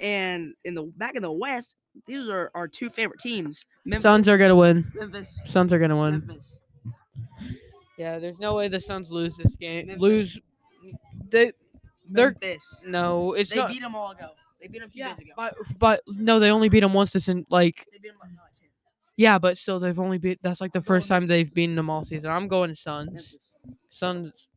And 0.00 0.54
in 0.64 0.74
the 0.74 0.82
back 0.96 1.14
in 1.14 1.22
the 1.22 1.32
West, 1.32 1.76
these 2.06 2.28
are 2.28 2.50
our 2.54 2.68
two 2.68 2.90
favorite 2.90 3.20
teams. 3.20 3.64
Memphis. 3.86 4.02
Suns 4.02 4.28
are 4.28 4.36
gonna 4.36 4.56
win. 4.56 4.90
Memphis. 4.94 5.40
Suns 5.48 5.72
are 5.72 5.78
gonna 5.78 5.98
win. 5.98 6.24
Memphis. 6.26 6.58
Yeah, 7.98 8.18
there's 8.18 8.38
no 8.38 8.54
way 8.54 8.68
the 8.68 8.80
Suns 8.80 9.10
lose 9.10 9.36
this 9.36 9.54
game. 9.56 9.86
Memphis. 9.88 10.00
Lose. 10.02 10.40
They. 11.30 11.52
They're 12.08 12.30
Memphis. 12.40 12.82
no. 12.86 13.32
It's 13.34 13.50
They 13.50 13.56
not. 13.56 13.68
beat 13.70 13.80
them 13.82 13.94
all 13.94 14.10
ago. 14.10 14.30
They 14.60 14.66
beat 14.68 14.78
them 14.80 14.88
a 14.88 14.90
few 14.90 15.00
Yeah, 15.04 15.10
days 15.10 15.20
ago. 15.20 15.32
but 15.36 15.54
but 15.78 16.02
no, 16.06 16.38
they 16.38 16.50
only 16.50 16.68
beat 16.68 16.80
them 16.80 16.92
once. 16.94 17.12
This 17.12 17.28
in 17.28 17.46
like 17.50 17.86
They 17.92 17.98
beat 17.98 18.08
them 18.08 18.18
like, 18.20 18.30
no, 18.32 18.38
yeah, 19.16 19.38
but 19.38 19.58
still 19.58 19.78
they've 19.78 19.98
only 19.98 20.18
beat. 20.18 20.38
That's 20.42 20.60
like 20.60 20.72
the 20.72 20.78
I'm 20.78 20.84
first 20.84 21.08
time 21.08 21.22
Memphis. 21.26 21.48
they've 21.48 21.54
beaten 21.54 21.76
them 21.76 21.90
all 21.90 22.04
season. 22.04 22.30
I'm 22.30 22.48
going 22.48 22.74
Suns. 22.74 23.12
Memphis. 23.12 23.52
Suns, 23.90 24.48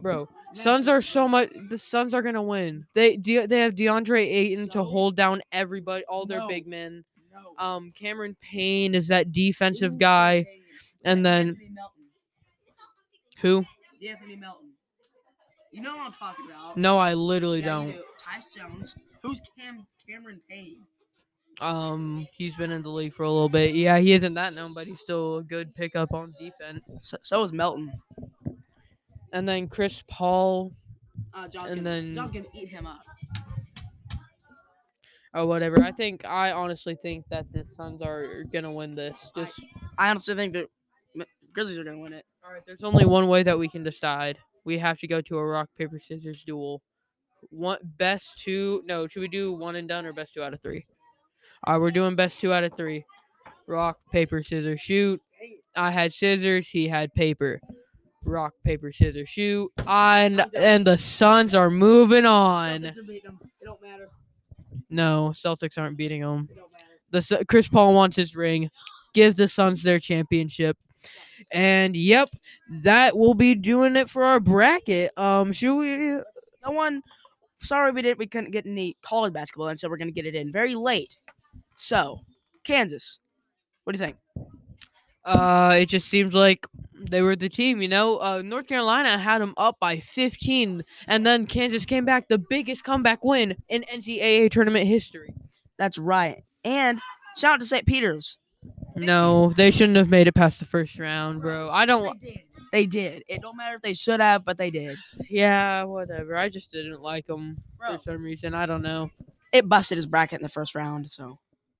bro. 0.00 0.28
Suns 0.54 0.88
are 0.88 1.02
so 1.02 1.28
much. 1.28 1.50
The 1.68 1.76
Suns 1.78 2.14
are 2.14 2.22
gonna 2.22 2.42
win. 2.42 2.86
They 2.94 3.16
de- 3.16 3.46
they 3.46 3.60
have 3.60 3.74
DeAndre 3.74 4.20
Ayton 4.22 4.68
to 4.70 4.82
hold 4.82 5.14
down 5.14 5.42
everybody, 5.52 6.04
all 6.08 6.24
their 6.26 6.40
No. 6.40 6.48
big 6.48 6.66
men. 6.66 7.04
No. 7.32 7.64
Um, 7.64 7.92
Cameron 7.92 8.36
Payne 8.40 8.94
is 8.94 9.08
that 9.08 9.30
defensive 9.32 9.94
Ooh, 9.94 9.98
guy. 9.98 10.46
And 11.04 11.24
then-. 11.24 11.56
Who? 13.40 13.64
Anthony 14.06 14.36
Melton. 14.36 14.70
You 15.72 15.82
know 15.82 15.96
what 15.96 16.06
I'm 16.06 16.12
talking 16.12 16.46
about. 16.48 16.76
No, 16.76 16.98
I 16.98 17.14
literally 17.14 17.60
Yeah, 17.60 17.66
don't. 17.66 17.92
do. 17.92 18.02
Tyus 18.24 18.54
Jones. 18.56 18.94
Who's 19.22 19.42
Cam 19.58 19.86
Cameron 20.08 20.40
Payne? 20.48 20.78
Um, 21.60 22.26
he's 22.36 22.54
been 22.54 22.70
in 22.70 22.82
the 22.82 22.88
league 22.88 23.12
for 23.12 23.24
a 23.24 23.30
little 23.30 23.48
bit. 23.48 23.74
Yeah, 23.74 23.98
he 23.98 24.12
isn't 24.12 24.34
that 24.34 24.54
known, 24.54 24.72
but 24.74 24.86
he's 24.86 25.00
still 25.00 25.38
a 25.38 25.42
good 25.42 25.74
pickup 25.74 26.14
on 26.14 26.32
defense. 26.38 26.82
So, 27.00 27.16
so 27.20 27.42
is 27.42 27.52
Melton. 27.52 27.92
And 29.32 29.46
then 29.48 29.68
Chris 29.68 30.02
Paul 30.08 30.72
Uh, 31.34 31.48
John's 31.48 31.66
And 31.70 31.76
gonna, 31.78 31.82
then- 31.82 32.14
John's 32.14 32.30
gonna 32.30 32.46
eat 32.54 32.68
him 32.68 32.86
up. 32.86 33.00
or 35.34 35.46
whatever. 35.46 35.82
I 35.82 35.92
think 35.92 36.24
I 36.24 36.52
honestly 36.52 36.96
think 37.02 37.26
that 37.28 37.52
the 37.52 37.64
Suns 37.64 38.00
are 38.02 38.44
gonna 38.44 38.72
win 38.72 38.92
this. 38.92 39.30
Just 39.36 39.60
I 39.98 40.08
honestly 40.10 40.34
think 40.34 40.54
that 40.54 40.68
Grizzlies 41.52 41.76
are 41.78 41.84
gonna 41.84 41.98
win 41.98 42.12
it. 42.14 42.24
All 42.48 42.54
right. 42.54 42.62
There's 42.66 42.82
only 42.82 43.04
one 43.04 43.28
way 43.28 43.42
that 43.42 43.58
we 43.58 43.68
can 43.68 43.82
decide. 43.82 44.38
We 44.64 44.78
have 44.78 44.98
to 45.00 45.06
go 45.06 45.20
to 45.20 45.38
a 45.38 45.44
rock 45.44 45.68
paper 45.76 46.00
scissors 46.00 46.44
duel. 46.44 46.82
One 47.50 47.78
best 47.98 48.38
two. 48.42 48.82
No, 48.86 49.06
should 49.06 49.20
we 49.20 49.28
do 49.28 49.52
one 49.52 49.76
and 49.76 49.88
done 49.88 50.06
or 50.06 50.12
best 50.12 50.34
two 50.34 50.42
out 50.42 50.54
of 50.54 50.60
three? 50.60 50.86
All 51.64 51.74
right, 51.74 51.80
we're 51.80 51.90
doing 51.90 52.16
best 52.16 52.40
two 52.40 52.52
out 52.52 52.64
of 52.64 52.74
three. 52.74 53.04
Rock 53.66 53.98
paper 54.10 54.42
scissors 54.42 54.80
shoot. 54.80 55.20
I 55.76 55.90
had 55.90 56.12
scissors. 56.12 56.68
He 56.68 56.88
had 56.88 57.12
paper. 57.14 57.60
Rock 58.24 58.54
paper 58.64 58.92
scissors 58.92 59.28
shoot. 59.28 59.70
And 59.86 60.44
and 60.56 60.86
the 60.86 60.96
Suns 60.98 61.54
are 61.54 61.70
moving 61.70 62.24
on. 62.24 62.80
Celtics 62.80 62.96
are 62.98 63.02
beating 63.02 63.22
them. 63.24 63.38
It 63.60 63.64
don't 63.64 63.82
matter. 63.82 64.08
No, 64.90 65.32
Celtics 65.34 65.76
aren't 65.76 65.98
beating 65.98 66.22
them. 66.22 66.48
It 66.50 66.56
don't 66.56 66.72
matter. 66.72 67.38
The 67.38 67.44
Chris 67.44 67.68
Paul 67.68 67.94
wants 67.94 68.16
his 68.16 68.34
ring. 68.34 68.70
Give 69.12 69.36
the 69.36 69.48
Suns 69.48 69.82
their 69.82 69.98
championship. 69.98 70.76
And 71.52 71.96
yep, 71.96 72.28
that 72.82 73.16
will 73.16 73.34
be 73.34 73.54
doing 73.54 73.96
it 73.96 74.10
for 74.10 74.24
our 74.24 74.40
bracket. 74.40 75.16
Um, 75.18 75.52
should 75.52 75.76
we? 75.76 76.20
No 76.66 76.72
one. 76.72 77.02
Sorry, 77.58 77.90
we 77.90 78.02
didn't. 78.02 78.18
We 78.18 78.26
couldn't 78.26 78.50
get 78.52 78.66
any 78.66 78.96
college 79.02 79.32
basketball, 79.32 79.68
and 79.68 79.78
so 79.78 79.88
we're 79.88 79.96
gonna 79.96 80.10
get 80.10 80.26
it 80.26 80.34
in 80.34 80.52
very 80.52 80.74
late. 80.74 81.16
So, 81.76 82.20
Kansas. 82.64 83.18
What 83.84 83.96
do 83.96 83.98
you 84.02 84.04
think? 84.06 84.16
Uh, 85.24 85.76
it 85.80 85.86
just 85.86 86.08
seems 86.08 86.32
like 86.32 86.66
they 86.94 87.22
were 87.22 87.36
the 87.36 87.48
team. 87.48 87.82
You 87.82 87.88
know, 87.88 88.18
uh, 88.18 88.42
North 88.42 88.66
Carolina 88.66 89.18
had 89.18 89.40
them 89.40 89.54
up 89.56 89.76
by 89.80 90.00
15, 90.00 90.82
and 91.06 91.26
then 91.26 91.44
Kansas 91.44 91.84
came 91.84 92.04
back, 92.04 92.28
the 92.28 92.38
biggest 92.38 92.84
comeback 92.84 93.24
win 93.24 93.56
in 93.68 93.84
NCAA 93.92 94.50
tournament 94.50 94.86
history. 94.86 95.34
That's 95.78 95.98
right. 95.98 96.44
And 96.64 97.00
shout 97.36 97.54
out 97.54 97.60
to 97.60 97.66
St. 97.66 97.86
Peter's. 97.86 98.38
No, 98.96 99.52
they 99.56 99.70
shouldn't 99.70 99.96
have 99.96 100.10
made 100.10 100.26
it 100.28 100.34
past 100.34 100.58
the 100.58 100.64
first 100.64 100.98
round, 100.98 101.40
bro. 101.40 101.70
I 101.70 101.86
don't. 101.86 102.18
They 102.20 102.26
did. 102.26 102.42
They 102.72 102.86
did. 102.86 103.22
It 103.28 103.40
don't 103.42 103.56
matter 103.56 103.76
if 103.76 103.82
they 103.82 103.94
should 103.94 104.20
have, 104.20 104.44
but 104.44 104.58
they 104.58 104.70
did. 104.70 104.98
Yeah, 105.30 105.84
whatever. 105.84 106.36
I 106.36 106.48
just 106.48 106.70
didn't 106.70 107.00
like 107.00 107.26
them 107.26 107.56
Bro, 107.78 107.98
for 107.98 108.02
some 108.12 108.22
reason. 108.22 108.54
I 108.54 108.66
don't 108.66 108.82
know. 108.82 109.10
it 109.52 109.68
busted 109.68 109.96
his 109.96 110.06
bracket 110.06 110.40
in 110.40 110.42
the 110.42 110.48
first 110.50 110.74
round. 110.74 111.10
So, 111.10 111.38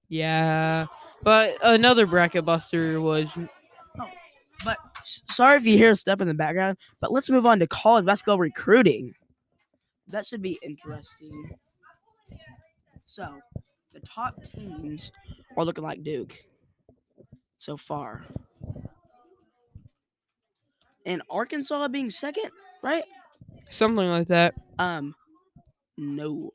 Yeah, 0.09 0.87
but 1.23 1.57
another 1.63 2.07
bracket 2.07 2.45
buster 2.47 3.01
was 3.01 3.29
oh, 3.37 4.07
but 4.65 4.79
sorry 5.03 5.57
if 5.59 5.67
you 5.67 5.77
hear 5.77 5.95
stuff 5.95 6.21
in 6.23 6.29
the 6.29 6.35
background. 6.35 6.79
But 7.01 7.13
let's 7.13 7.29
move 7.29 7.45
on 7.47 7.59
to 7.59 7.67
college 7.67 8.07
basketball 8.07 8.39
recruiting. 8.39 9.15
That 10.09 10.25
should 10.25 10.41
be 10.41 10.59
interesting. 10.63 11.51
So, 13.05 13.39
the 13.93 14.01
top 14.01 14.43
teams 14.43 15.11
are 15.57 15.65
looking 15.65 15.85
like 15.85 16.03
Duke 16.03 16.45
so 17.59 17.77
far, 17.77 18.25
and 21.05 21.23
Arkansas 21.31 21.89
being 21.89 22.11
second, 22.11 22.51
right? 22.83 23.05
something 23.71 24.09
like 24.09 24.29
that. 24.29 24.55
Um, 24.79 25.15
no. 25.97 26.51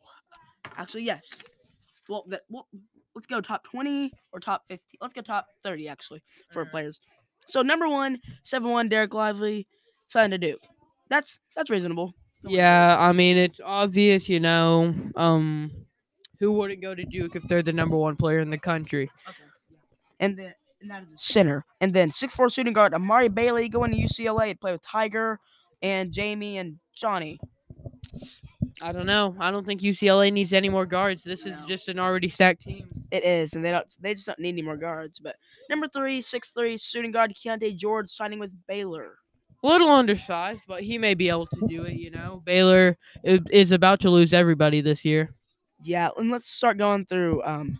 Actually, 0.77 1.03
yes. 1.03 1.29
Well, 2.09 2.25
that 2.29 2.41
well, 2.49 2.67
let's 3.15 3.27
go 3.27 3.41
top 3.41 3.63
twenty 3.63 4.11
or 4.31 4.39
top 4.39 4.63
50. 4.69 4.97
Let's 5.01 5.13
go 5.13 5.21
top 5.21 5.47
thirty 5.63 5.87
actually 5.87 6.23
for 6.51 6.59
Alright. 6.59 6.71
players. 6.71 6.99
So 7.47 7.61
number 7.61 7.87
one, 7.87 8.19
seven 8.43 8.71
one, 8.71 8.89
Dereck 8.89 9.13
Lively, 9.13 9.67
signed 10.07 10.31
to 10.31 10.37
Duke. 10.37 10.61
That's 11.09 11.39
that's 11.55 11.69
reasonable. 11.69 12.13
Yeah, 12.43 12.97
I 12.99 13.13
mean 13.13 13.37
it's 13.37 13.59
obvious, 13.63 14.27
you 14.27 14.39
know. 14.39 14.93
Um, 15.15 15.71
who 16.39 16.51
wouldn't 16.53 16.81
go 16.81 16.95
to 16.95 17.05
Duke 17.05 17.35
if 17.35 17.43
they're 17.43 17.63
the 17.63 17.71
number 17.71 17.95
one 17.95 18.15
player 18.15 18.39
in 18.39 18.49
the 18.49 18.57
country? 18.57 19.09
Okay. 19.27 19.37
And 20.19 20.37
then 20.37 20.53
and 20.83 20.91
that 20.91 21.03
is 21.03 21.13
a 21.13 21.17
center. 21.17 21.65
And 21.81 21.93
then 21.93 22.11
six 22.11 22.35
four 22.35 22.49
shooting 22.49 22.73
guard 22.73 22.93
Amari 22.93 23.29
Bailey 23.29 23.69
going 23.69 23.91
to 23.91 23.97
UCLA 23.97 24.51
to 24.51 24.57
play 24.57 24.73
with 24.73 24.83
Tiger 24.83 25.39
and 25.81 26.11
Jamie 26.11 26.57
and 26.57 26.77
Johnny. 26.95 27.39
I 28.81 28.91
don't 28.91 29.05
know. 29.05 29.35
I 29.39 29.51
don't 29.51 29.65
think 29.65 29.81
UCLA 29.81 30.31
needs 30.31 30.51
any 30.51 30.69
more 30.69 30.85
guards. 30.85 31.23
This 31.23 31.45
is 31.45 31.59
just 31.67 31.87
an 31.87 31.99
already 31.99 32.27
stacked 32.29 32.63
team. 32.63 32.87
It 33.11 33.23
is, 33.23 33.53
and 33.53 33.63
they 33.63 33.71
don't 33.71 33.91
they 34.01 34.13
just 34.13 34.25
don't 34.25 34.39
need 34.39 34.49
any 34.49 34.61
more 34.61 34.77
guards. 34.77 35.19
But 35.19 35.35
number 35.69 35.87
three, 35.87 36.21
six 36.21 36.49
three 36.49 36.77
shooting 36.77 37.11
guard 37.11 37.33
Keyonte 37.35 37.75
George 37.75 38.09
signing 38.09 38.39
with 38.39 38.51
Baylor. 38.67 39.17
A 39.63 39.67
little 39.67 39.89
undersized, 39.89 40.61
but 40.67 40.83
he 40.83 40.97
may 40.97 41.13
be 41.13 41.29
able 41.29 41.45
to 41.47 41.67
do 41.67 41.83
it. 41.83 41.93
You 41.93 42.11
know, 42.11 42.41
Baylor 42.43 42.97
is 43.23 43.71
about 43.71 44.01
to 44.01 44.09
lose 44.09 44.33
everybody 44.33 44.81
this 44.81 45.05
year. 45.05 45.33
Yeah, 45.83 46.09
and 46.17 46.29
let's 46.31 46.49
start 46.49 46.77
going 46.77 47.05
through 47.05 47.43
um 47.43 47.79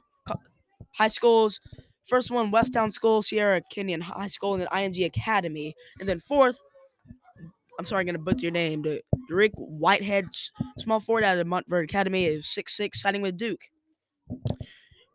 high 0.92 1.08
schools. 1.10 1.60
First 2.06 2.32
one, 2.32 2.52
Westtown 2.52 2.92
School, 2.92 3.22
Sierra 3.22 3.62
Canyon 3.72 4.02
High 4.02 4.28
School, 4.28 4.54
and 4.54 4.62
then 4.62 4.70
IMG 4.70 5.06
Academy. 5.06 5.76
And 6.00 6.08
then 6.08 6.20
fourth, 6.20 6.60
I'm 7.80 7.86
sorry, 7.86 8.02
I'm 8.02 8.06
gonna 8.06 8.20
butcher 8.20 8.44
your 8.44 8.52
name. 8.52 8.82
The 8.82 9.02
Rick 9.30 9.54
Whitehead, 9.56 10.26
small 10.78 11.00
forward 11.00 11.24
out 11.24 11.38
of 11.38 11.48
Montverde 11.48 11.86
Academy, 11.86 12.26
is 12.26 12.48
six 12.48 12.76
six, 12.76 13.02
signing 13.02 13.22
with 13.22 13.38
Duke. 13.38 13.62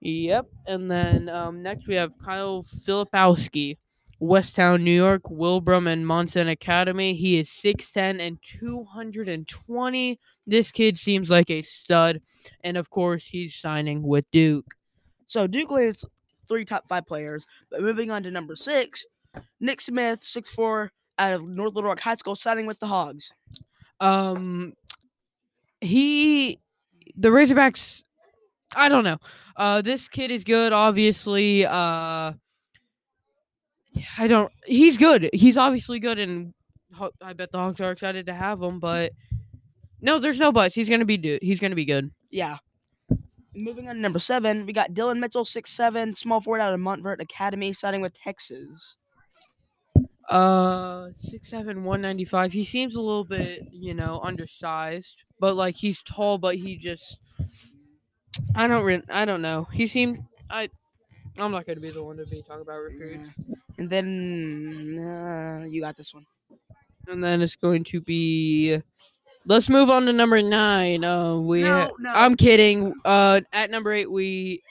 Yep. 0.01 0.47
And 0.67 0.91
then 0.91 1.29
um, 1.29 1.63
next 1.63 1.87
we 1.87 1.95
have 1.97 2.13
Kyle 2.25 2.65
Filipowski, 2.87 3.77
Westtown, 4.21 4.83
New 4.83 4.93
York, 4.93 5.23
Wilbraham 5.31 5.87
and 5.87 6.07
Monson 6.07 6.49
Academy. 6.49 7.15
He 7.15 7.39
is 7.39 7.49
6'10 7.49 8.21
and 8.21 8.39
220. 8.61 10.21
This 10.47 10.71
kid 10.71 10.99
seems 10.99 11.31
like 11.31 11.51
a 11.51 11.63
stud. 11.63 12.21
And 12.63 12.77
of 12.77 12.91
course, 12.91 13.25
he's 13.25 13.55
signing 13.55 14.03
with 14.03 14.25
Duke. 14.33 14.75
So 15.27 15.47
Duke 15.47 15.71
leads 15.71 16.05
three 16.49 16.65
top 16.65 16.89
five 16.89 17.07
players. 17.07 17.47
But 17.71 17.83
moving 17.83 18.11
on 18.11 18.23
to 18.25 18.31
number 18.31 18.57
six, 18.57 19.05
Nick 19.61 19.81
Smith, 19.81 20.21
six 20.23 20.49
four, 20.49 20.93
out 21.19 21.33
of 21.33 21.49
North 21.49 21.75
Little 21.75 21.91
Rock 21.91 22.01
High 22.01 22.15
School, 22.15 22.35
signing 22.35 22.67
with 22.67 22.79
the 22.81 22.87
Hogs. 22.87 23.33
Um, 24.01 24.75
he, 25.81 26.61
the 27.17 27.29
Razorbacks, 27.29 28.03
I 28.75 28.89
don't 28.89 29.05
know. 29.05 29.19
Uh, 29.57 29.83
this 29.83 30.09
kid 30.09 30.31
is 30.31 30.45
good, 30.45 30.73
obviously. 30.73 31.67
Uh, 31.67 32.33
I 34.19 34.29
don't. 34.29 34.53
He's 34.67 34.97
good. 34.97 35.31
He's 35.33 35.57
obviously 35.57 35.99
good, 35.99 36.19
and 36.19 36.55
I 37.21 37.33
bet 37.33 37.51
the 37.51 37.59
Hawks 37.59 37.81
are 37.81 37.91
excited 37.91 38.27
to 38.27 38.35
have 38.35 38.63
him. 38.63 38.79
But 38.79 39.13
no, 40.01 40.19
there's 40.19 40.39
no 40.39 40.53
buts. 40.53 40.75
He's 40.75 40.89
gonna 40.89 41.05
be 41.05 41.17
do. 41.17 41.39
He's 41.43 41.59
gonna 41.59 41.75
be 41.75 41.85
good. 41.85 42.11
Yeah. 42.31 42.59
Moving 43.55 43.89
on 43.89 43.97
to 43.97 44.01
number 44.01 44.19
seven, 44.19 44.67
we 44.67 44.73
got 44.73 44.95
Dillon 44.95 45.21
Mitchell, 45.21 45.45
six 45.45 45.71
seven, 45.71 46.13
small 46.13 46.41
forward 46.41 46.61
out 46.61 46.75
of 46.75 46.81
Montverde 46.81 47.23
Academy, 47.23 47.73
signing 47.73 48.01
with 48.03 48.15
Texas. 48.15 48.97
Uh, 50.29 51.09
six 51.19 51.49
seven, 51.49 51.85
one 51.85 52.03
ninety 52.03 52.25
five. 52.25 52.53
He 52.53 52.65
seems 52.65 52.95
a 52.95 53.01
little 53.01 53.25
bit, 53.25 53.63
you 53.73 53.95
know, 53.95 54.21
undersized, 54.23 55.17
but 55.41 55.57
like 55.57 55.75
he's 55.75 56.03
tall, 56.03 56.39
but 56.39 56.57
he 56.57 56.77
just. 56.77 57.19
I 58.55 58.69
don't. 58.69 58.85
Re- 58.85 59.03
I 59.09 59.25
don't 59.25 59.43
know. 59.43 59.67
He 59.73 59.87
seemed. 59.87 60.19
I. 60.51 60.69
I'm 61.39 61.51
not 61.51 61.67
gonna 61.67 61.81
be 61.81 61.91
the 61.91 62.05
one 62.05 62.19
to 62.19 62.27
be 62.27 62.43
talking 62.43 62.63
about 62.63 62.79
recruits. 62.79 63.31
Yeah. 63.37 63.55
And 63.79 63.89
then 63.89 64.99
uh, 65.01 65.65
you 65.67 65.81
got 65.81 65.97
this 65.97 66.13
one. 66.13 66.27
And 67.07 67.25
then 67.25 67.41
it's 67.41 67.57
going 67.57 67.85
to 67.85 68.01
be. 68.03 68.83
Let's 69.49 69.71
move 69.71 69.89
on 69.89 70.05
to 70.05 70.13
number 70.13 70.43
nine. 70.43 71.05
Uh, 71.05 71.37
we. 71.39 71.63
No, 71.63 71.81
ha- 71.81 71.91
no. 71.99 72.13
I'm 72.13 72.37
kidding. 72.37 72.93
Uh, 73.03 73.41
at 73.55 73.71
number 73.71 73.91
eight, 73.93 74.11
we. 74.11 74.63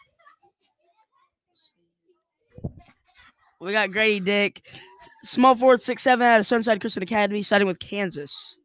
We 3.60 3.72
got 3.72 3.92
Grady 3.92 4.20
Dick, 4.20 4.68
small 5.24 5.56
forward, 5.56 5.82
six 5.82 6.04
seven 6.04 6.28
out 6.28 6.40
of 6.40 6.46
Sunrise 6.46 6.78
Christian 6.80 7.02
Academy, 7.02 7.42
siding 7.42 7.66
with 7.66 7.80
Kansas. 7.80 8.56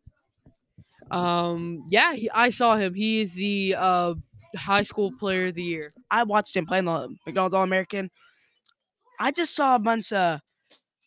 Um, 1.10 1.82
yeah, 1.88 2.12
he, 2.12 2.30
I 2.30 2.50
saw 2.50 2.76
him. 2.76 2.92
He 2.92 3.22
is 3.22 3.32
the 3.32 3.74
uh 3.78 4.14
high 4.54 4.82
school 4.82 5.12
player 5.18 5.46
of 5.46 5.54
the 5.54 5.62
year. 5.62 5.90
I 6.10 6.24
watched 6.24 6.54
him 6.54 6.66
play 6.66 6.78
in 6.80 6.84
the 6.84 7.08
McDonald's 7.24 7.54
All 7.54 7.62
American. 7.62 8.10
I 9.18 9.30
just 9.30 9.56
saw 9.56 9.76
a 9.76 9.78
bunch 9.78 10.12
of 10.12 10.40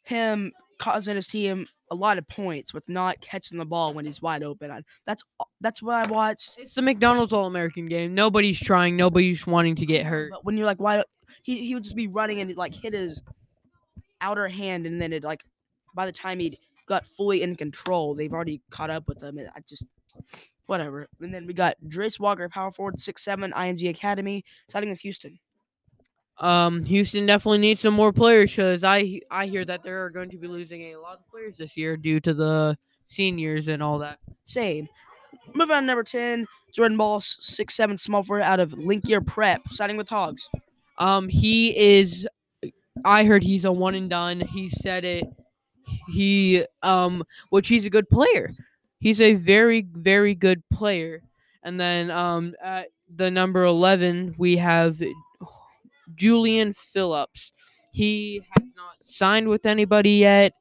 him 0.04 0.52
causing 0.80 1.16
his 1.16 1.28
team 1.28 1.68
a 1.92 1.96
lot 1.96 2.18
of 2.18 2.28
points 2.28 2.74
with 2.74 2.90
not 2.90 3.20
catching 3.22 3.58
the 3.58 3.66
ball 3.66 3.94
when 3.94 4.06
he's 4.06 4.22
wide 4.22 4.44
open. 4.44 4.72
I, 4.72 4.82
that's 5.06 5.24
that's 5.62 5.82
what 5.82 5.96
I 5.96 6.06
watched. 6.08 6.58
It's 6.60 6.74
the 6.74 6.82
McDonald's 6.82 7.34
All 7.34 7.46
American 7.46 7.88
game. 7.88 8.14
Nobody's 8.14 8.60
trying. 8.60 8.96
Nobody's 8.96 9.46
wanting 9.46 9.76
to 9.78 9.86
get 9.86 10.06
hurt. 10.06 10.32
But 10.32 10.46
when 10.46 10.58
you're 10.58 10.66
like 10.66 10.80
wide, 10.80 11.04
he 11.44 11.66
he 11.66 11.74
would 11.74 11.84
just 11.84 11.96
be 11.96 12.08
running 12.08 12.40
and 12.42 12.56
like 12.56 12.74
hit 12.74 12.94
his 12.94 13.22
outer 14.22 14.48
hand, 14.48 14.86
and 14.86 15.02
then 15.02 15.14
it 15.14 15.24
like 15.24 15.44
by 15.96 16.06
the 16.06 16.12
time 16.12 16.40
he 16.40 16.60
got 16.88 17.06
fully 17.06 17.42
in 17.42 17.56
control, 17.56 18.16
they've 18.16 18.34
already 18.34 18.62
caught 18.70 18.90
up 18.90 19.08
with 19.08 19.22
him. 19.22 19.38
And 19.38 19.50
I 19.56 19.60
just 19.68 19.86
whatever. 20.66 21.08
And 21.22 21.34
then 21.34 21.46
we 21.46 21.54
got 21.54 21.76
Jarace 21.88 22.20
Walker, 22.20 22.50
power 22.50 22.72
forward, 22.72 23.00
six 23.00 23.24
seven, 23.24 23.52
IMG 23.52 23.90
Academy, 23.90 24.44
siding 24.70 24.90
with 24.90 25.00
Houston. 25.02 25.40
Um, 26.40 26.84
Houston 26.84 27.26
definitely 27.26 27.60
needs 27.60 27.82
some 27.82 27.94
more 27.94 28.12
players 28.12 28.52
because 28.52 28.84
I 28.84 29.22
I 29.32 29.46
hear 29.46 29.64
that 29.66 29.84
they're 29.84 30.10
going 30.10 30.30
to 30.32 30.38
be 30.38 30.48
losing 30.48 30.94
a 30.94 30.98
lot 30.98 31.20
of 31.20 31.30
players 31.30 31.56
this 31.58 31.78
year 31.78 31.96
due 31.96 32.20
to 32.22 32.34
the 32.34 32.78
seniors 33.08 33.68
and 33.68 33.82
all 33.82 34.00
that. 34.00 34.20
Same. 34.44 34.90
Moving 35.54 35.76
on 35.76 35.84
to 35.84 35.88
number 35.88 36.04
10, 36.04 36.46
Jordan 36.74 36.98
Ball, 36.98 37.22
six 37.22 37.74
seven 37.74 37.98
small 37.98 38.24
forward 38.24 38.44
out 38.44 38.60
of 38.60 38.72
Linkier 38.72 39.26
Prep, 39.26 39.62
signing 39.70 39.96
with 39.96 40.10
Hogs. 40.10 40.50
Um, 40.98 41.30
he 41.30 41.78
is. 41.78 42.28
I 43.04 43.24
heard 43.24 43.44
he's 43.44 43.66
a 43.66 43.72
one 43.72 43.96
and 43.96 44.10
done. 44.10 44.42
He 44.42 44.70
said 44.70 45.06
it. 45.06 45.26
He 46.08 46.66
um, 46.84 47.24
which 47.50 47.68
he's 47.68 47.86
a 47.86 47.90
good 47.90 48.10
player. 48.10 48.50
He's 49.00 49.22
a 49.22 49.36
very 49.36 49.88
very 49.94 50.36
good 50.36 50.62
player. 50.72 51.22
And 51.64 51.80
then 51.80 52.12
um, 52.12 52.56
at 52.62 52.88
the 53.16 53.32
number 53.32 53.64
eleven 53.64 54.36
we 54.38 54.58
have 54.58 55.02
Julian 56.16 56.74
Phillips. 56.74 57.52
He 57.92 58.42
has 58.52 58.68
not 58.76 58.96
signed 59.04 59.48
with 59.48 59.66
anybody 59.66 60.12
yet, 60.12 60.54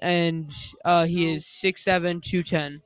and 0.00 0.50
uh, 0.84 1.06
he 1.06 1.32
is 1.32 1.46
six 1.46 1.82
seven 1.84 2.20
two 2.20 2.42
ten. 2.42 2.82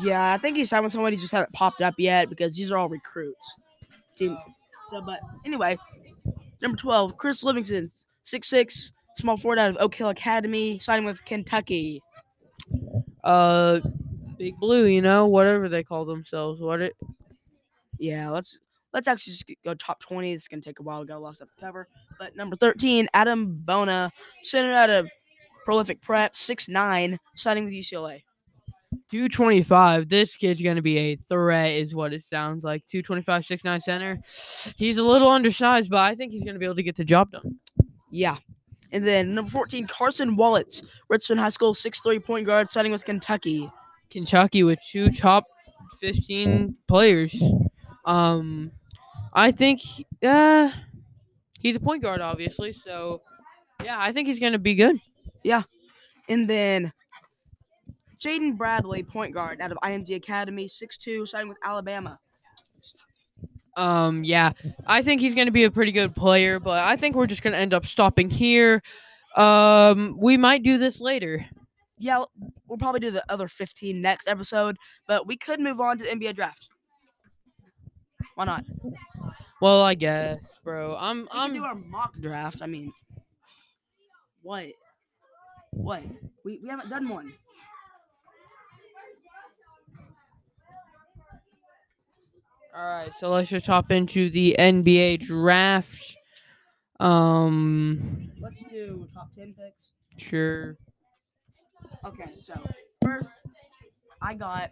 Yeah, 0.00 0.32
I 0.32 0.38
think 0.38 0.56
he 0.56 0.64
signed 0.64 0.84
with 0.84 0.92
somebody 0.92 1.16
just 1.16 1.32
hasn't 1.32 1.52
popped 1.52 1.80
up 1.80 1.94
yet 1.98 2.28
because 2.28 2.54
these 2.54 2.70
are 2.70 2.76
all 2.76 2.88
recruits. 2.88 3.54
Team. 4.16 4.36
So, 4.86 5.00
but 5.00 5.20
anyway, 5.44 5.76
number 6.62 6.76
12, 6.76 7.16
Chris 7.16 7.42
Livingston, 7.42 7.88
six 8.22 8.48
six, 8.48 8.92
small 9.14 9.36
forward 9.36 9.58
out 9.58 9.70
of 9.70 9.76
Oak 9.80 9.94
Hill 9.94 10.08
Academy, 10.08 10.78
signing 10.78 11.04
with 11.04 11.24
Kentucky. 11.24 12.00
Uh, 13.24 13.80
Big 14.38 14.56
Blue, 14.58 14.84
you 14.86 15.02
know, 15.02 15.26
whatever 15.26 15.68
they 15.68 15.82
call 15.82 16.04
themselves. 16.04 16.60
What 16.60 16.80
it? 16.80 16.96
Yeah, 17.98 18.30
let's 18.30 18.60
let's 18.92 19.08
actually 19.08 19.32
just 19.32 19.50
go 19.64 19.74
top 19.74 20.00
20. 20.00 20.32
It's 20.32 20.48
gonna 20.48 20.62
take 20.62 20.80
a 20.80 20.82
while. 20.82 21.04
to 21.04 21.18
lot 21.18 21.30
of 21.30 21.36
stuff 21.36 21.48
to 21.54 21.60
cover. 21.60 21.88
But 22.18 22.36
number 22.36 22.56
13, 22.56 23.08
Adem 23.14 23.64
Bona, 23.64 24.10
center 24.42 24.72
out 24.72 24.90
of 24.90 25.08
Prolific 25.64 26.00
Prep, 26.00 26.36
six 26.36 26.68
nine, 26.68 27.18
signing 27.34 27.64
with 27.64 27.74
UCLA. 27.74 28.22
225. 29.10 30.08
This 30.08 30.36
kid's 30.36 30.60
going 30.60 30.76
to 30.76 30.82
be 30.82 30.98
a 30.98 31.16
threat, 31.28 31.72
is 31.72 31.94
what 31.94 32.12
it 32.12 32.24
sounds 32.24 32.64
like. 32.64 32.86
225, 32.88 33.42
6'9 33.42 33.82
center. 33.82 34.20
He's 34.76 34.98
a 34.98 35.02
little 35.02 35.28
undersized, 35.28 35.90
but 35.90 35.98
I 35.98 36.14
think 36.14 36.32
he's 36.32 36.42
going 36.42 36.54
to 36.54 36.58
be 36.58 36.64
able 36.64 36.76
to 36.76 36.82
get 36.82 36.96
the 36.96 37.04
job 37.04 37.30
done. 37.30 37.58
Yeah. 38.10 38.36
And 38.92 39.06
then 39.06 39.34
number 39.34 39.50
14, 39.50 39.86
Cason 39.86 40.36
Wallace, 40.36 40.82
Redstone 41.08 41.38
High 41.38 41.50
School, 41.50 41.74
6'3 41.74 42.24
point 42.24 42.46
guard, 42.46 42.68
signing 42.68 42.92
with 42.92 43.04
Kentucky. 43.04 43.70
Kentucky 44.10 44.62
with 44.62 44.78
two 44.90 45.10
top 45.10 45.44
15 46.00 46.74
players. 46.86 47.42
Um, 48.06 48.72
I 49.32 49.50
think 49.50 49.80
uh, 50.22 50.70
he's 51.60 51.76
a 51.76 51.80
point 51.80 52.02
guard, 52.02 52.20
obviously. 52.20 52.72
So, 52.72 53.22
yeah, 53.84 53.96
I 53.98 54.12
think 54.12 54.28
he's 54.28 54.40
going 54.40 54.52
to 54.52 54.58
be 54.58 54.74
good. 54.74 54.96
Yeah. 55.42 55.62
And 56.28 56.48
then 56.48 56.92
Jaden 58.20 58.56
Bradley, 58.56 59.02
point 59.02 59.32
guard 59.32 59.60
out 59.60 59.72
of 59.72 59.78
IMG 59.82 60.16
Academy, 60.16 60.66
6'2, 60.66 61.26
signing 61.28 61.48
with 61.48 61.58
Alabama. 61.64 62.18
Um, 63.76 64.24
yeah, 64.24 64.52
I 64.88 65.02
think 65.02 65.20
he's 65.20 65.36
going 65.36 65.46
to 65.46 65.52
be 65.52 65.62
a 65.64 65.70
pretty 65.70 65.92
good 65.92 66.14
player, 66.16 66.58
but 66.58 66.82
I 66.82 66.96
think 66.96 67.14
we're 67.14 67.28
just 67.28 67.42
going 67.42 67.52
to 67.52 67.58
end 67.58 67.72
up 67.72 67.86
stopping 67.86 68.28
here. 68.28 68.82
Um, 69.36 70.16
we 70.18 70.36
might 70.36 70.64
do 70.64 70.78
this 70.78 71.00
later. 71.00 71.46
Yeah, 71.96 72.24
we'll 72.66 72.78
probably 72.78 73.00
do 73.00 73.12
the 73.12 73.24
other 73.28 73.46
15 73.46 74.00
next 74.00 74.26
episode, 74.26 74.78
but 75.06 75.28
we 75.28 75.36
could 75.36 75.60
move 75.60 75.80
on 75.80 75.98
to 75.98 76.04
the 76.04 76.10
NBA 76.10 76.34
draft. 76.34 76.68
Why 78.34 78.44
not? 78.44 78.64
Well, 79.60 79.82
I 79.82 79.94
guess, 79.94 80.40
bro. 80.62 80.96
I'm 80.98 81.22
We 81.22 81.28
can 81.28 81.52
do 81.54 81.64
I'm 81.64 81.64
our 81.64 81.74
mock 81.74 82.14
draft. 82.18 82.62
I 82.62 82.66
mean, 82.66 82.92
what? 84.42 84.66
What? 85.72 86.02
We, 86.44 86.60
we 86.62 86.68
haven't 86.68 86.90
done 86.90 87.08
one. 87.08 87.32
All 92.76 92.84
right, 92.84 93.10
so 93.18 93.28
let's 93.30 93.50
just 93.50 93.66
hop 93.66 93.90
into 93.90 94.30
the 94.30 94.54
NBA 94.56 95.20
draft. 95.20 96.16
Um, 97.00 98.30
Let's 98.38 98.62
do 98.64 99.08
top 99.12 99.34
10 99.34 99.54
picks. 99.54 99.90
sure. 100.16 100.76
Okay, 102.04 102.36
so 102.36 102.54
first, 103.02 103.38
I 104.22 104.34
got 104.34 104.70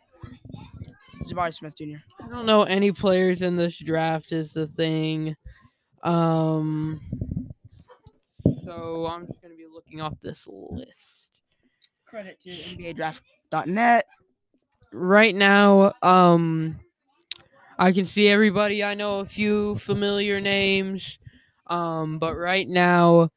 Jabari 1.26 1.52
Smith 1.52 1.76
Jr. 1.76 1.96
I 2.22 2.28
don't 2.28 2.46
know 2.46 2.62
any 2.62 2.92
players 2.92 3.42
in 3.42 3.56
this 3.56 3.76
draft 3.78 4.32
is 4.32 4.52
the 4.52 4.66
thing. 4.66 5.36
Um, 6.02 7.00
so 8.64 9.06
I'm 9.10 9.26
just 9.26 9.42
gonna 9.42 9.54
be 9.56 9.66
looking 9.72 10.00
off 10.00 10.14
this 10.22 10.46
list 10.46 11.40
Credit 12.06 12.40
to 12.42 12.50
NBADraft.net. 12.50 14.06
right 14.92 15.34
now. 15.34 15.92
Um, 16.02 16.78
I 17.78 17.92
can 17.92 18.06
see 18.06 18.28
everybody. 18.28 18.82
I 18.82 18.94
know 18.94 19.18
a 19.20 19.26
few 19.26 19.74
familiar 19.76 20.40
names. 20.40 21.18
Um, 21.66 22.18
but 22.18 22.36
right 22.36 22.68
now, 22.68 23.30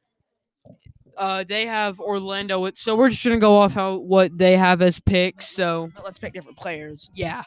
uh, 1.16 1.44
they 1.46 1.66
have 1.66 2.00
Orlando. 2.00 2.60
With, 2.60 2.78
so 2.78 2.96
we're 2.96 3.10
just 3.10 3.22
gonna 3.24 3.38
go 3.38 3.56
off 3.56 3.72
how 3.72 3.96
what 3.96 4.36
they 4.36 4.56
have 4.56 4.80
as 4.80 5.00
picks. 5.00 5.48
So 5.48 5.90
But 5.94 6.04
let's 6.04 6.18
pick 6.18 6.32
different 6.32 6.56
players. 6.56 7.10
Yeah. 7.12 7.42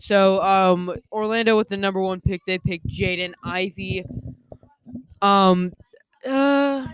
So 0.00 0.42
um 0.42 0.94
Orlando 1.12 1.56
with 1.56 1.68
the 1.68 1.76
number 1.76 2.00
one 2.00 2.20
pick, 2.20 2.40
they 2.46 2.58
picked 2.58 2.86
Jaden 2.86 3.32
Ivy. 3.44 4.04
Um 5.22 5.72
uh 6.26 6.86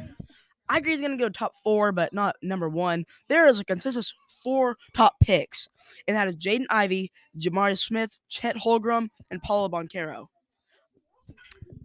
I 0.69 0.79
agree 0.79 0.93
he's 0.93 1.01
gonna 1.03 1.17
go 1.17 1.29
top 1.29 1.55
four, 1.62 1.93
but 1.93 2.12
not 2.12 2.37
number 2.43 2.69
one. 2.69 3.05
There 3.29 3.47
is 3.47 3.61
a 3.61 3.64
consensus 3.64 4.12
four 4.43 4.77
top 4.95 5.14
picks, 5.21 5.69
and 6.09 6.17
that 6.17 6.29
is 6.29 6.37
Jaden 6.37 6.67
Ivy, 6.71 7.12
Jabari 7.38 7.79
Smith, 7.79 8.17
Chet 8.29 8.57
Holmgren, 8.57 9.09
and 9.31 9.43
Paolo 9.43 9.69
Banchero. 9.69 10.27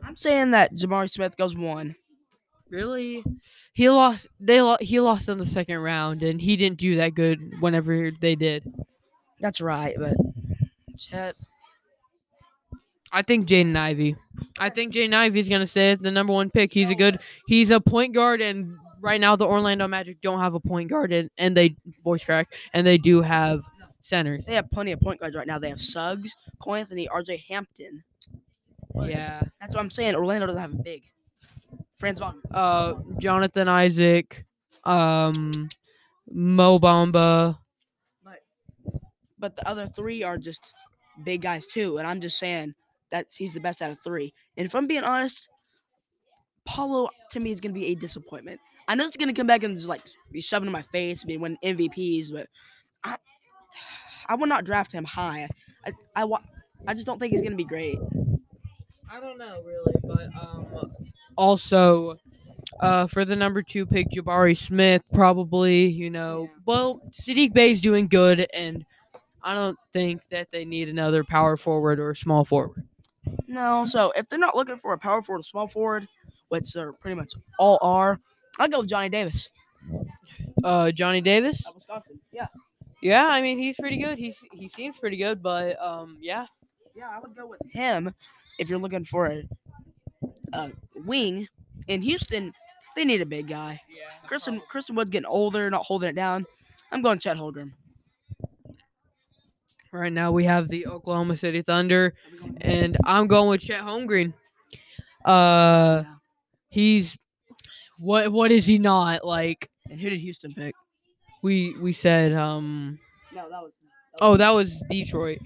I'm 0.03 0.15
saying 0.15 0.51
that 0.51 0.73
Jabari 0.73 1.09
Smith 1.09 1.35
goes 1.37 1.55
one. 1.55 1.95
really 2.69 3.23
he 3.73 3.89
lost 3.89 4.27
they 4.39 4.61
lo- 4.61 4.77
he 4.79 4.99
lost 4.99 5.27
in 5.27 5.37
the 5.37 5.45
second 5.45 5.79
round 5.79 6.23
and 6.23 6.39
he 6.39 6.55
didn't 6.55 6.79
do 6.79 6.95
that 6.95 7.15
good 7.15 7.39
whenever 7.59 8.11
they 8.11 8.35
did. 8.35 8.63
That's 9.41 9.61
right, 9.61 9.95
but 9.97 10.15
Chet. 10.99 11.35
I 13.11 13.21
think 13.21 13.47
Jaden 13.47 13.75
Ivy. 13.75 14.15
I 14.59 14.69
think 14.69 14.93
Jaden 14.93 15.13
Ivy's 15.13 15.49
gonna 15.49 15.67
stay 15.67 15.95
the 15.95 16.11
number 16.11 16.33
one 16.33 16.49
pick. 16.49 16.73
He's 16.73 16.89
a 16.89 16.95
good 16.95 17.19
he's 17.47 17.71
a 17.71 17.79
point 17.79 18.13
guard 18.13 18.41
and 18.41 18.75
right 19.01 19.19
now 19.19 19.35
the 19.35 19.47
Orlando 19.47 19.87
Magic 19.87 20.21
don't 20.21 20.39
have 20.39 20.53
a 20.53 20.59
point 20.59 20.89
guard 20.89 21.11
and, 21.11 21.29
and 21.37 21.55
they 21.55 21.75
voice 22.03 22.23
crack 22.23 22.53
and 22.73 22.85
they 22.85 22.97
do 22.97 23.21
have 23.21 23.61
centers. 24.03 24.43
They 24.45 24.55
have 24.55 24.69
plenty 24.71 24.91
of 24.91 24.99
point 24.99 25.19
guards 25.19 25.35
right 25.35 25.47
now. 25.47 25.59
They 25.59 25.69
have 25.69 25.81
Suggs, 25.81 26.35
Cole 26.59 26.75
Anthony, 26.75 27.07
R.J. 27.07 27.45
Hampton. 27.49 28.03
Yeah. 28.95 29.41
that's 29.61 29.75
what 29.75 29.81
I'm 29.81 29.91
saying. 29.91 30.15
Orlando 30.15 30.47
doesn't 30.47 30.61
have 30.61 30.73
a 30.73 30.83
big. 30.83 31.03
Franz 31.97 32.19
Wagner. 32.19 32.41
uh 32.51 32.95
Jonathan 33.19 33.67
Isaac, 33.67 34.45
um 34.83 35.69
Mo 36.31 36.79
Bamba. 36.79 37.57
But, 38.23 38.39
but 39.37 39.55
the 39.55 39.67
other 39.67 39.87
three 39.87 40.23
are 40.23 40.37
just 40.37 40.73
big 41.23 41.41
guys 41.41 41.67
too. 41.67 41.97
And 41.97 42.07
I'm 42.07 42.21
just 42.21 42.37
saying 42.39 42.73
that's 43.11 43.35
he's 43.35 43.53
the 43.53 43.59
best 43.59 43.81
out 43.81 43.91
of 43.91 43.99
three. 44.03 44.33
And 44.57 44.65
if 44.65 44.75
I'm 44.75 44.87
being 44.87 45.03
honest, 45.03 45.49
Paolo 46.65 47.09
to 47.31 47.39
me 47.39 47.51
is 47.51 47.59
gonna 47.59 47.73
be 47.73 47.87
a 47.87 47.95
disappointment. 47.95 48.59
I 48.87 48.95
know 48.95 49.05
it's 49.05 49.17
gonna 49.17 49.33
come 49.33 49.47
back 49.47 49.63
and 49.63 49.75
just 49.75 49.87
like 49.87 50.01
be 50.31 50.41
shoving 50.41 50.67
in 50.67 50.73
my 50.73 50.81
face, 50.83 51.23
be 51.23 51.37
win 51.37 51.57
MVPs, 51.63 52.31
but 52.31 52.47
I 53.03 53.17
I 54.27 54.35
would 54.35 54.49
not 54.49 54.65
draft 54.65 54.91
him 54.91 55.05
high. 55.05 55.47
I 55.85 55.91
I, 56.15 56.25
wa- 56.25 56.41
I 56.87 56.93
just 56.93 57.05
don't 57.05 57.19
think 57.19 57.31
he's 57.31 57.41
gonna 57.41 57.55
be 57.55 57.63
great. 57.63 57.97
I 59.11 59.19
don't 59.19 59.37
know 59.39 59.61
really, 59.65 59.93
but 60.03 60.29
um, 60.39 60.67
also, 61.35 62.15
uh, 62.79 63.07
for 63.07 63.25
the 63.25 63.35
number 63.35 63.63
two 63.63 63.85
pick, 63.87 64.07
Jabari 64.11 64.55
Smith, 64.57 65.01
probably. 65.13 65.85
You 65.87 66.11
know, 66.11 66.43
Yeah. 66.43 66.59
well, 66.67 67.01
Saddiq 67.19 67.53
Bey's 67.53 67.81
doing 67.81 68.07
good, 68.07 68.47
and 68.53 68.85
I 69.43 69.53
don't 69.53 69.77
think 69.93 70.21
that 70.31 70.47
they 70.51 70.65
need 70.65 70.89
another 70.89 71.23
power 71.23 71.55
forward 71.57 71.99
or 71.99 72.13
small 72.15 72.43
forward. 72.45 72.83
No, 73.47 73.85
so 73.85 74.11
if 74.15 74.27
they're 74.29 74.39
not 74.39 74.55
looking 74.55 74.77
for 74.77 74.93
a 74.93 74.97
power 74.97 75.21
forward, 75.21 75.39
or 75.41 75.43
small 75.43 75.67
forward, 75.67 76.07
which 76.49 76.73
they're 76.73 76.93
pretty 76.93 77.15
much 77.15 77.33
all 77.57 77.77
are, 77.81 78.19
I'll 78.59 78.67
go 78.67 78.79
with 78.79 78.89
Johnny 78.89 79.09
Davis 79.09 79.49
Uh, 80.63 80.91
Johnny 80.91 81.21
Davis. 81.21 81.65
of 81.65 81.75
Wisconsin. 81.75 82.19
Yeah, 82.31 82.47
Yeah, 83.01 83.27
I 83.27 83.41
mean 83.41 83.57
he's 83.59 83.75
pretty 83.77 83.97
good. 83.97 84.17
He's 84.17 84.41
he 84.51 84.67
seems 84.69 84.97
pretty 84.97 85.17
good, 85.17 85.41
but 85.41 85.81
um, 85.81 86.17
yeah. 86.21 86.45
yeah, 86.95 87.09
I 87.09 87.19
would 87.19 87.35
go 87.35 87.47
with 87.47 87.61
him 87.71 88.13
if 88.57 88.67
you're 88.69 88.79
looking 88.79 89.03
for 89.05 89.27
a, 89.27 89.43
a 90.53 90.71
wing. 91.05 91.47
In 91.87 92.01
Houston, 92.01 92.53
they 92.95 93.05
need 93.05 93.21
a 93.21 93.25
big 93.25 93.47
guy. 93.47 93.79
Yeah. 93.89 94.27
Christian 94.27 94.59
Christian 94.67 94.95
Wood's 94.95 95.09
getting 95.11 95.25
older, 95.25 95.69
not 95.69 95.83
holding 95.85 96.09
it 96.09 96.15
down. 96.15 96.45
I'm 96.91 97.01
going 97.01 97.19
Chet 97.19 97.37
Holmgren. 97.37 97.71
Right 99.91 100.13
now 100.13 100.31
we 100.31 100.43
have 100.45 100.67
the 100.67 100.85
Oklahoma 100.85 101.35
City 101.35 101.61
Thunder, 101.63 102.13
and 102.61 102.95
I'm 103.05 103.27
going 103.27 103.49
with 103.49 103.61
Chet 103.61 103.81
Holmgren. 103.81 104.33
Uh, 105.25 106.03
he's 106.69 107.17
what? 107.97 108.31
What 108.31 108.51
is 108.51 108.65
he 108.67 108.77
not 108.77 109.25
like? 109.25 109.69
And 109.89 109.99
who 109.99 110.09
did 110.11 110.19
Houston 110.19 110.53
pick? 110.53 110.75
We 111.41 111.75
we 111.79 111.91
said 111.93 112.33
um. 112.33 112.99
No, 113.33 113.49
that 113.49 113.61
was. 113.63 113.73
Oh, 114.21 114.37
that 114.37 114.51
was 114.51 114.83
Detroit. 114.89 115.39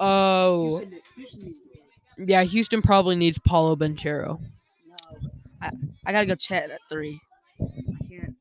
Oh, 0.00 0.78
Houston. 0.78 1.00
Houston 1.16 1.40
did- 1.44 2.28
yeah. 2.28 2.42
Houston 2.42 2.82
probably 2.82 3.14
needs 3.16 3.38
Paolo 3.46 3.76
Banchero. 3.76 4.40
No, 4.40 5.30
I, 5.60 5.70
I 6.04 6.12
gotta 6.12 6.26
go 6.26 6.34
Chet 6.34 6.70
at 6.70 6.80
three. 6.88 7.20
I 7.60 7.64
can't. 8.08 8.34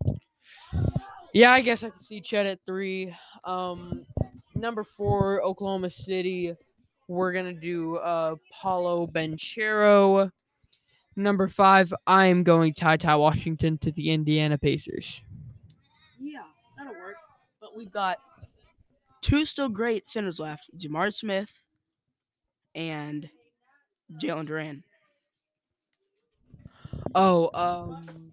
Yeah, 1.33 1.51
I 1.51 1.61
guess 1.61 1.83
I 1.83 1.89
can 1.91 2.03
see 2.03 2.21
Chet 2.21 2.45
at 2.45 2.59
three. 2.65 3.15
Um, 3.43 4.05
number 4.61 4.83
four, 4.83 5.41
Oklahoma 5.43 5.89
City. 5.89 6.53
We're 7.07 7.33
gonna 7.33 7.53
do 7.53 7.97
uh 7.97 8.35
Paolo 8.53 9.07
Banchero. 9.07 10.31
Number 11.17 11.49
five, 11.49 11.93
I'm 12.07 12.43
going 12.43 12.73
Ty 12.73 12.97
Ty 12.97 13.17
Washington 13.17 13.77
to 13.79 13.91
the 13.91 14.11
Indiana 14.11 14.57
Pacers. 14.57 15.21
Yeah, 16.17 16.39
that'll 16.77 16.93
work. 16.93 17.15
But 17.59 17.75
we've 17.75 17.91
got 17.91 18.17
two 19.21 19.45
still 19.45 19.67
great 19.67 20.07
centers 20.07 20.39
left: 20.39 20.69
Jamar 20.77 21.13
Smith 21.13 21.51
and 22.75 23.29
Jalen 24.21 24.47
Duren. 24.47 24.83
Oh, 27.13 27.49
um, 27.53 28.31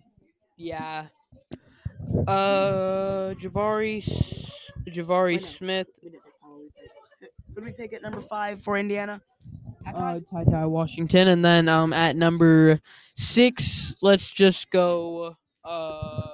yeah. 0.57 1.07
Uh, 2.29 3.35
Jabari, 3.35 4.05
Jabari. 4.89 5.43
Smith, 5.45 5.89
We 6.03 6.11
didn't 6.11 6.23
pick 6.23 6.41
Paolo, 6.41 6.59
we 6.61 6.71
picked- 6.81 7.35
Who 7.55 7.58
did 7.58 7.58
we 7.69 7.75
pick 7.75 7.93
at 7.93 8.03
number 8.03 8.21
five 8.21 8.63
for 8.63 8.77
Indiana? 8.79 9.21
uh, 9.87 10.21
Ty 10.33 10.45
Ty 10.51 10.67
Washington, 10.67 11.29
and 11.29 11.45
then 11.45 11.69
um 11.69 11.93
at 11.93 12.17
number 12.17 12.81
six, 13.17 13.95
let's 14.03 14.31
just 14.31 14.71
go. 14.71 15.37
Uh, 15.65 16.29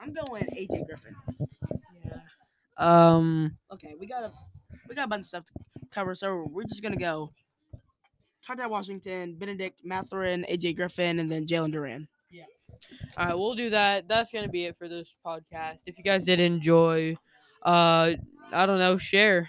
I'm 0.00 0.12
going 0.12 0.44
AJ 0.56 0.86
Griffin. 0.86 1.14
Yeah. 2.04 2.16
um, 2.78 3.56
Okay, 3.72 3.94
we 3.98 4.06
got 4.06 4.24
a 4.24 4.32
we 4.88 4.94
got 4.94 5.04
a 5.04 5.08
bunch 5.08 5.20
of 5.22 5.26
stuff 5.26 5.44
to 5.46 5.52
cover, 5.90 6.14
so 6.14 6.46
we're 6.50 6.64
just 6.64 6.82
gonna 6.82 6.96
go. 6.96 7.32
Tata 8.46 8.68
Washington, 8.68 9.36
Bennedict 9.36 9.84
Mathurin, 9.84 10.44
AJ 10.50 10.74
Griffin, 10.76 11.20
and 11.20 11.30
then 11.30 11.46
Jalen 11.46 11.72
Duren. 11.72 12.08
Yeah. 12.30 12.44
All 13.16 13.26
right, 13.26 13.34
we'll 13.34 13.54
do 13.54 13.70
that. 13.70 14.08
That's 14.08 14.32
gonna 14.32 14.48
be 14.48 14.64
it 14.64 14.76
for 14.76 14.88
this 14.88 15.08
podcast. 15.24 15.78
If 15.86 15.96
you 15.96 16.04
guys 16.04 16.24
did 16.24 16.40
enjoy, 16.40 17.14
uh, 17.62 18.12
I 18.52 18.66
don't 18.66 18.78
know, 18.80 18.98
share. 18.98 19.48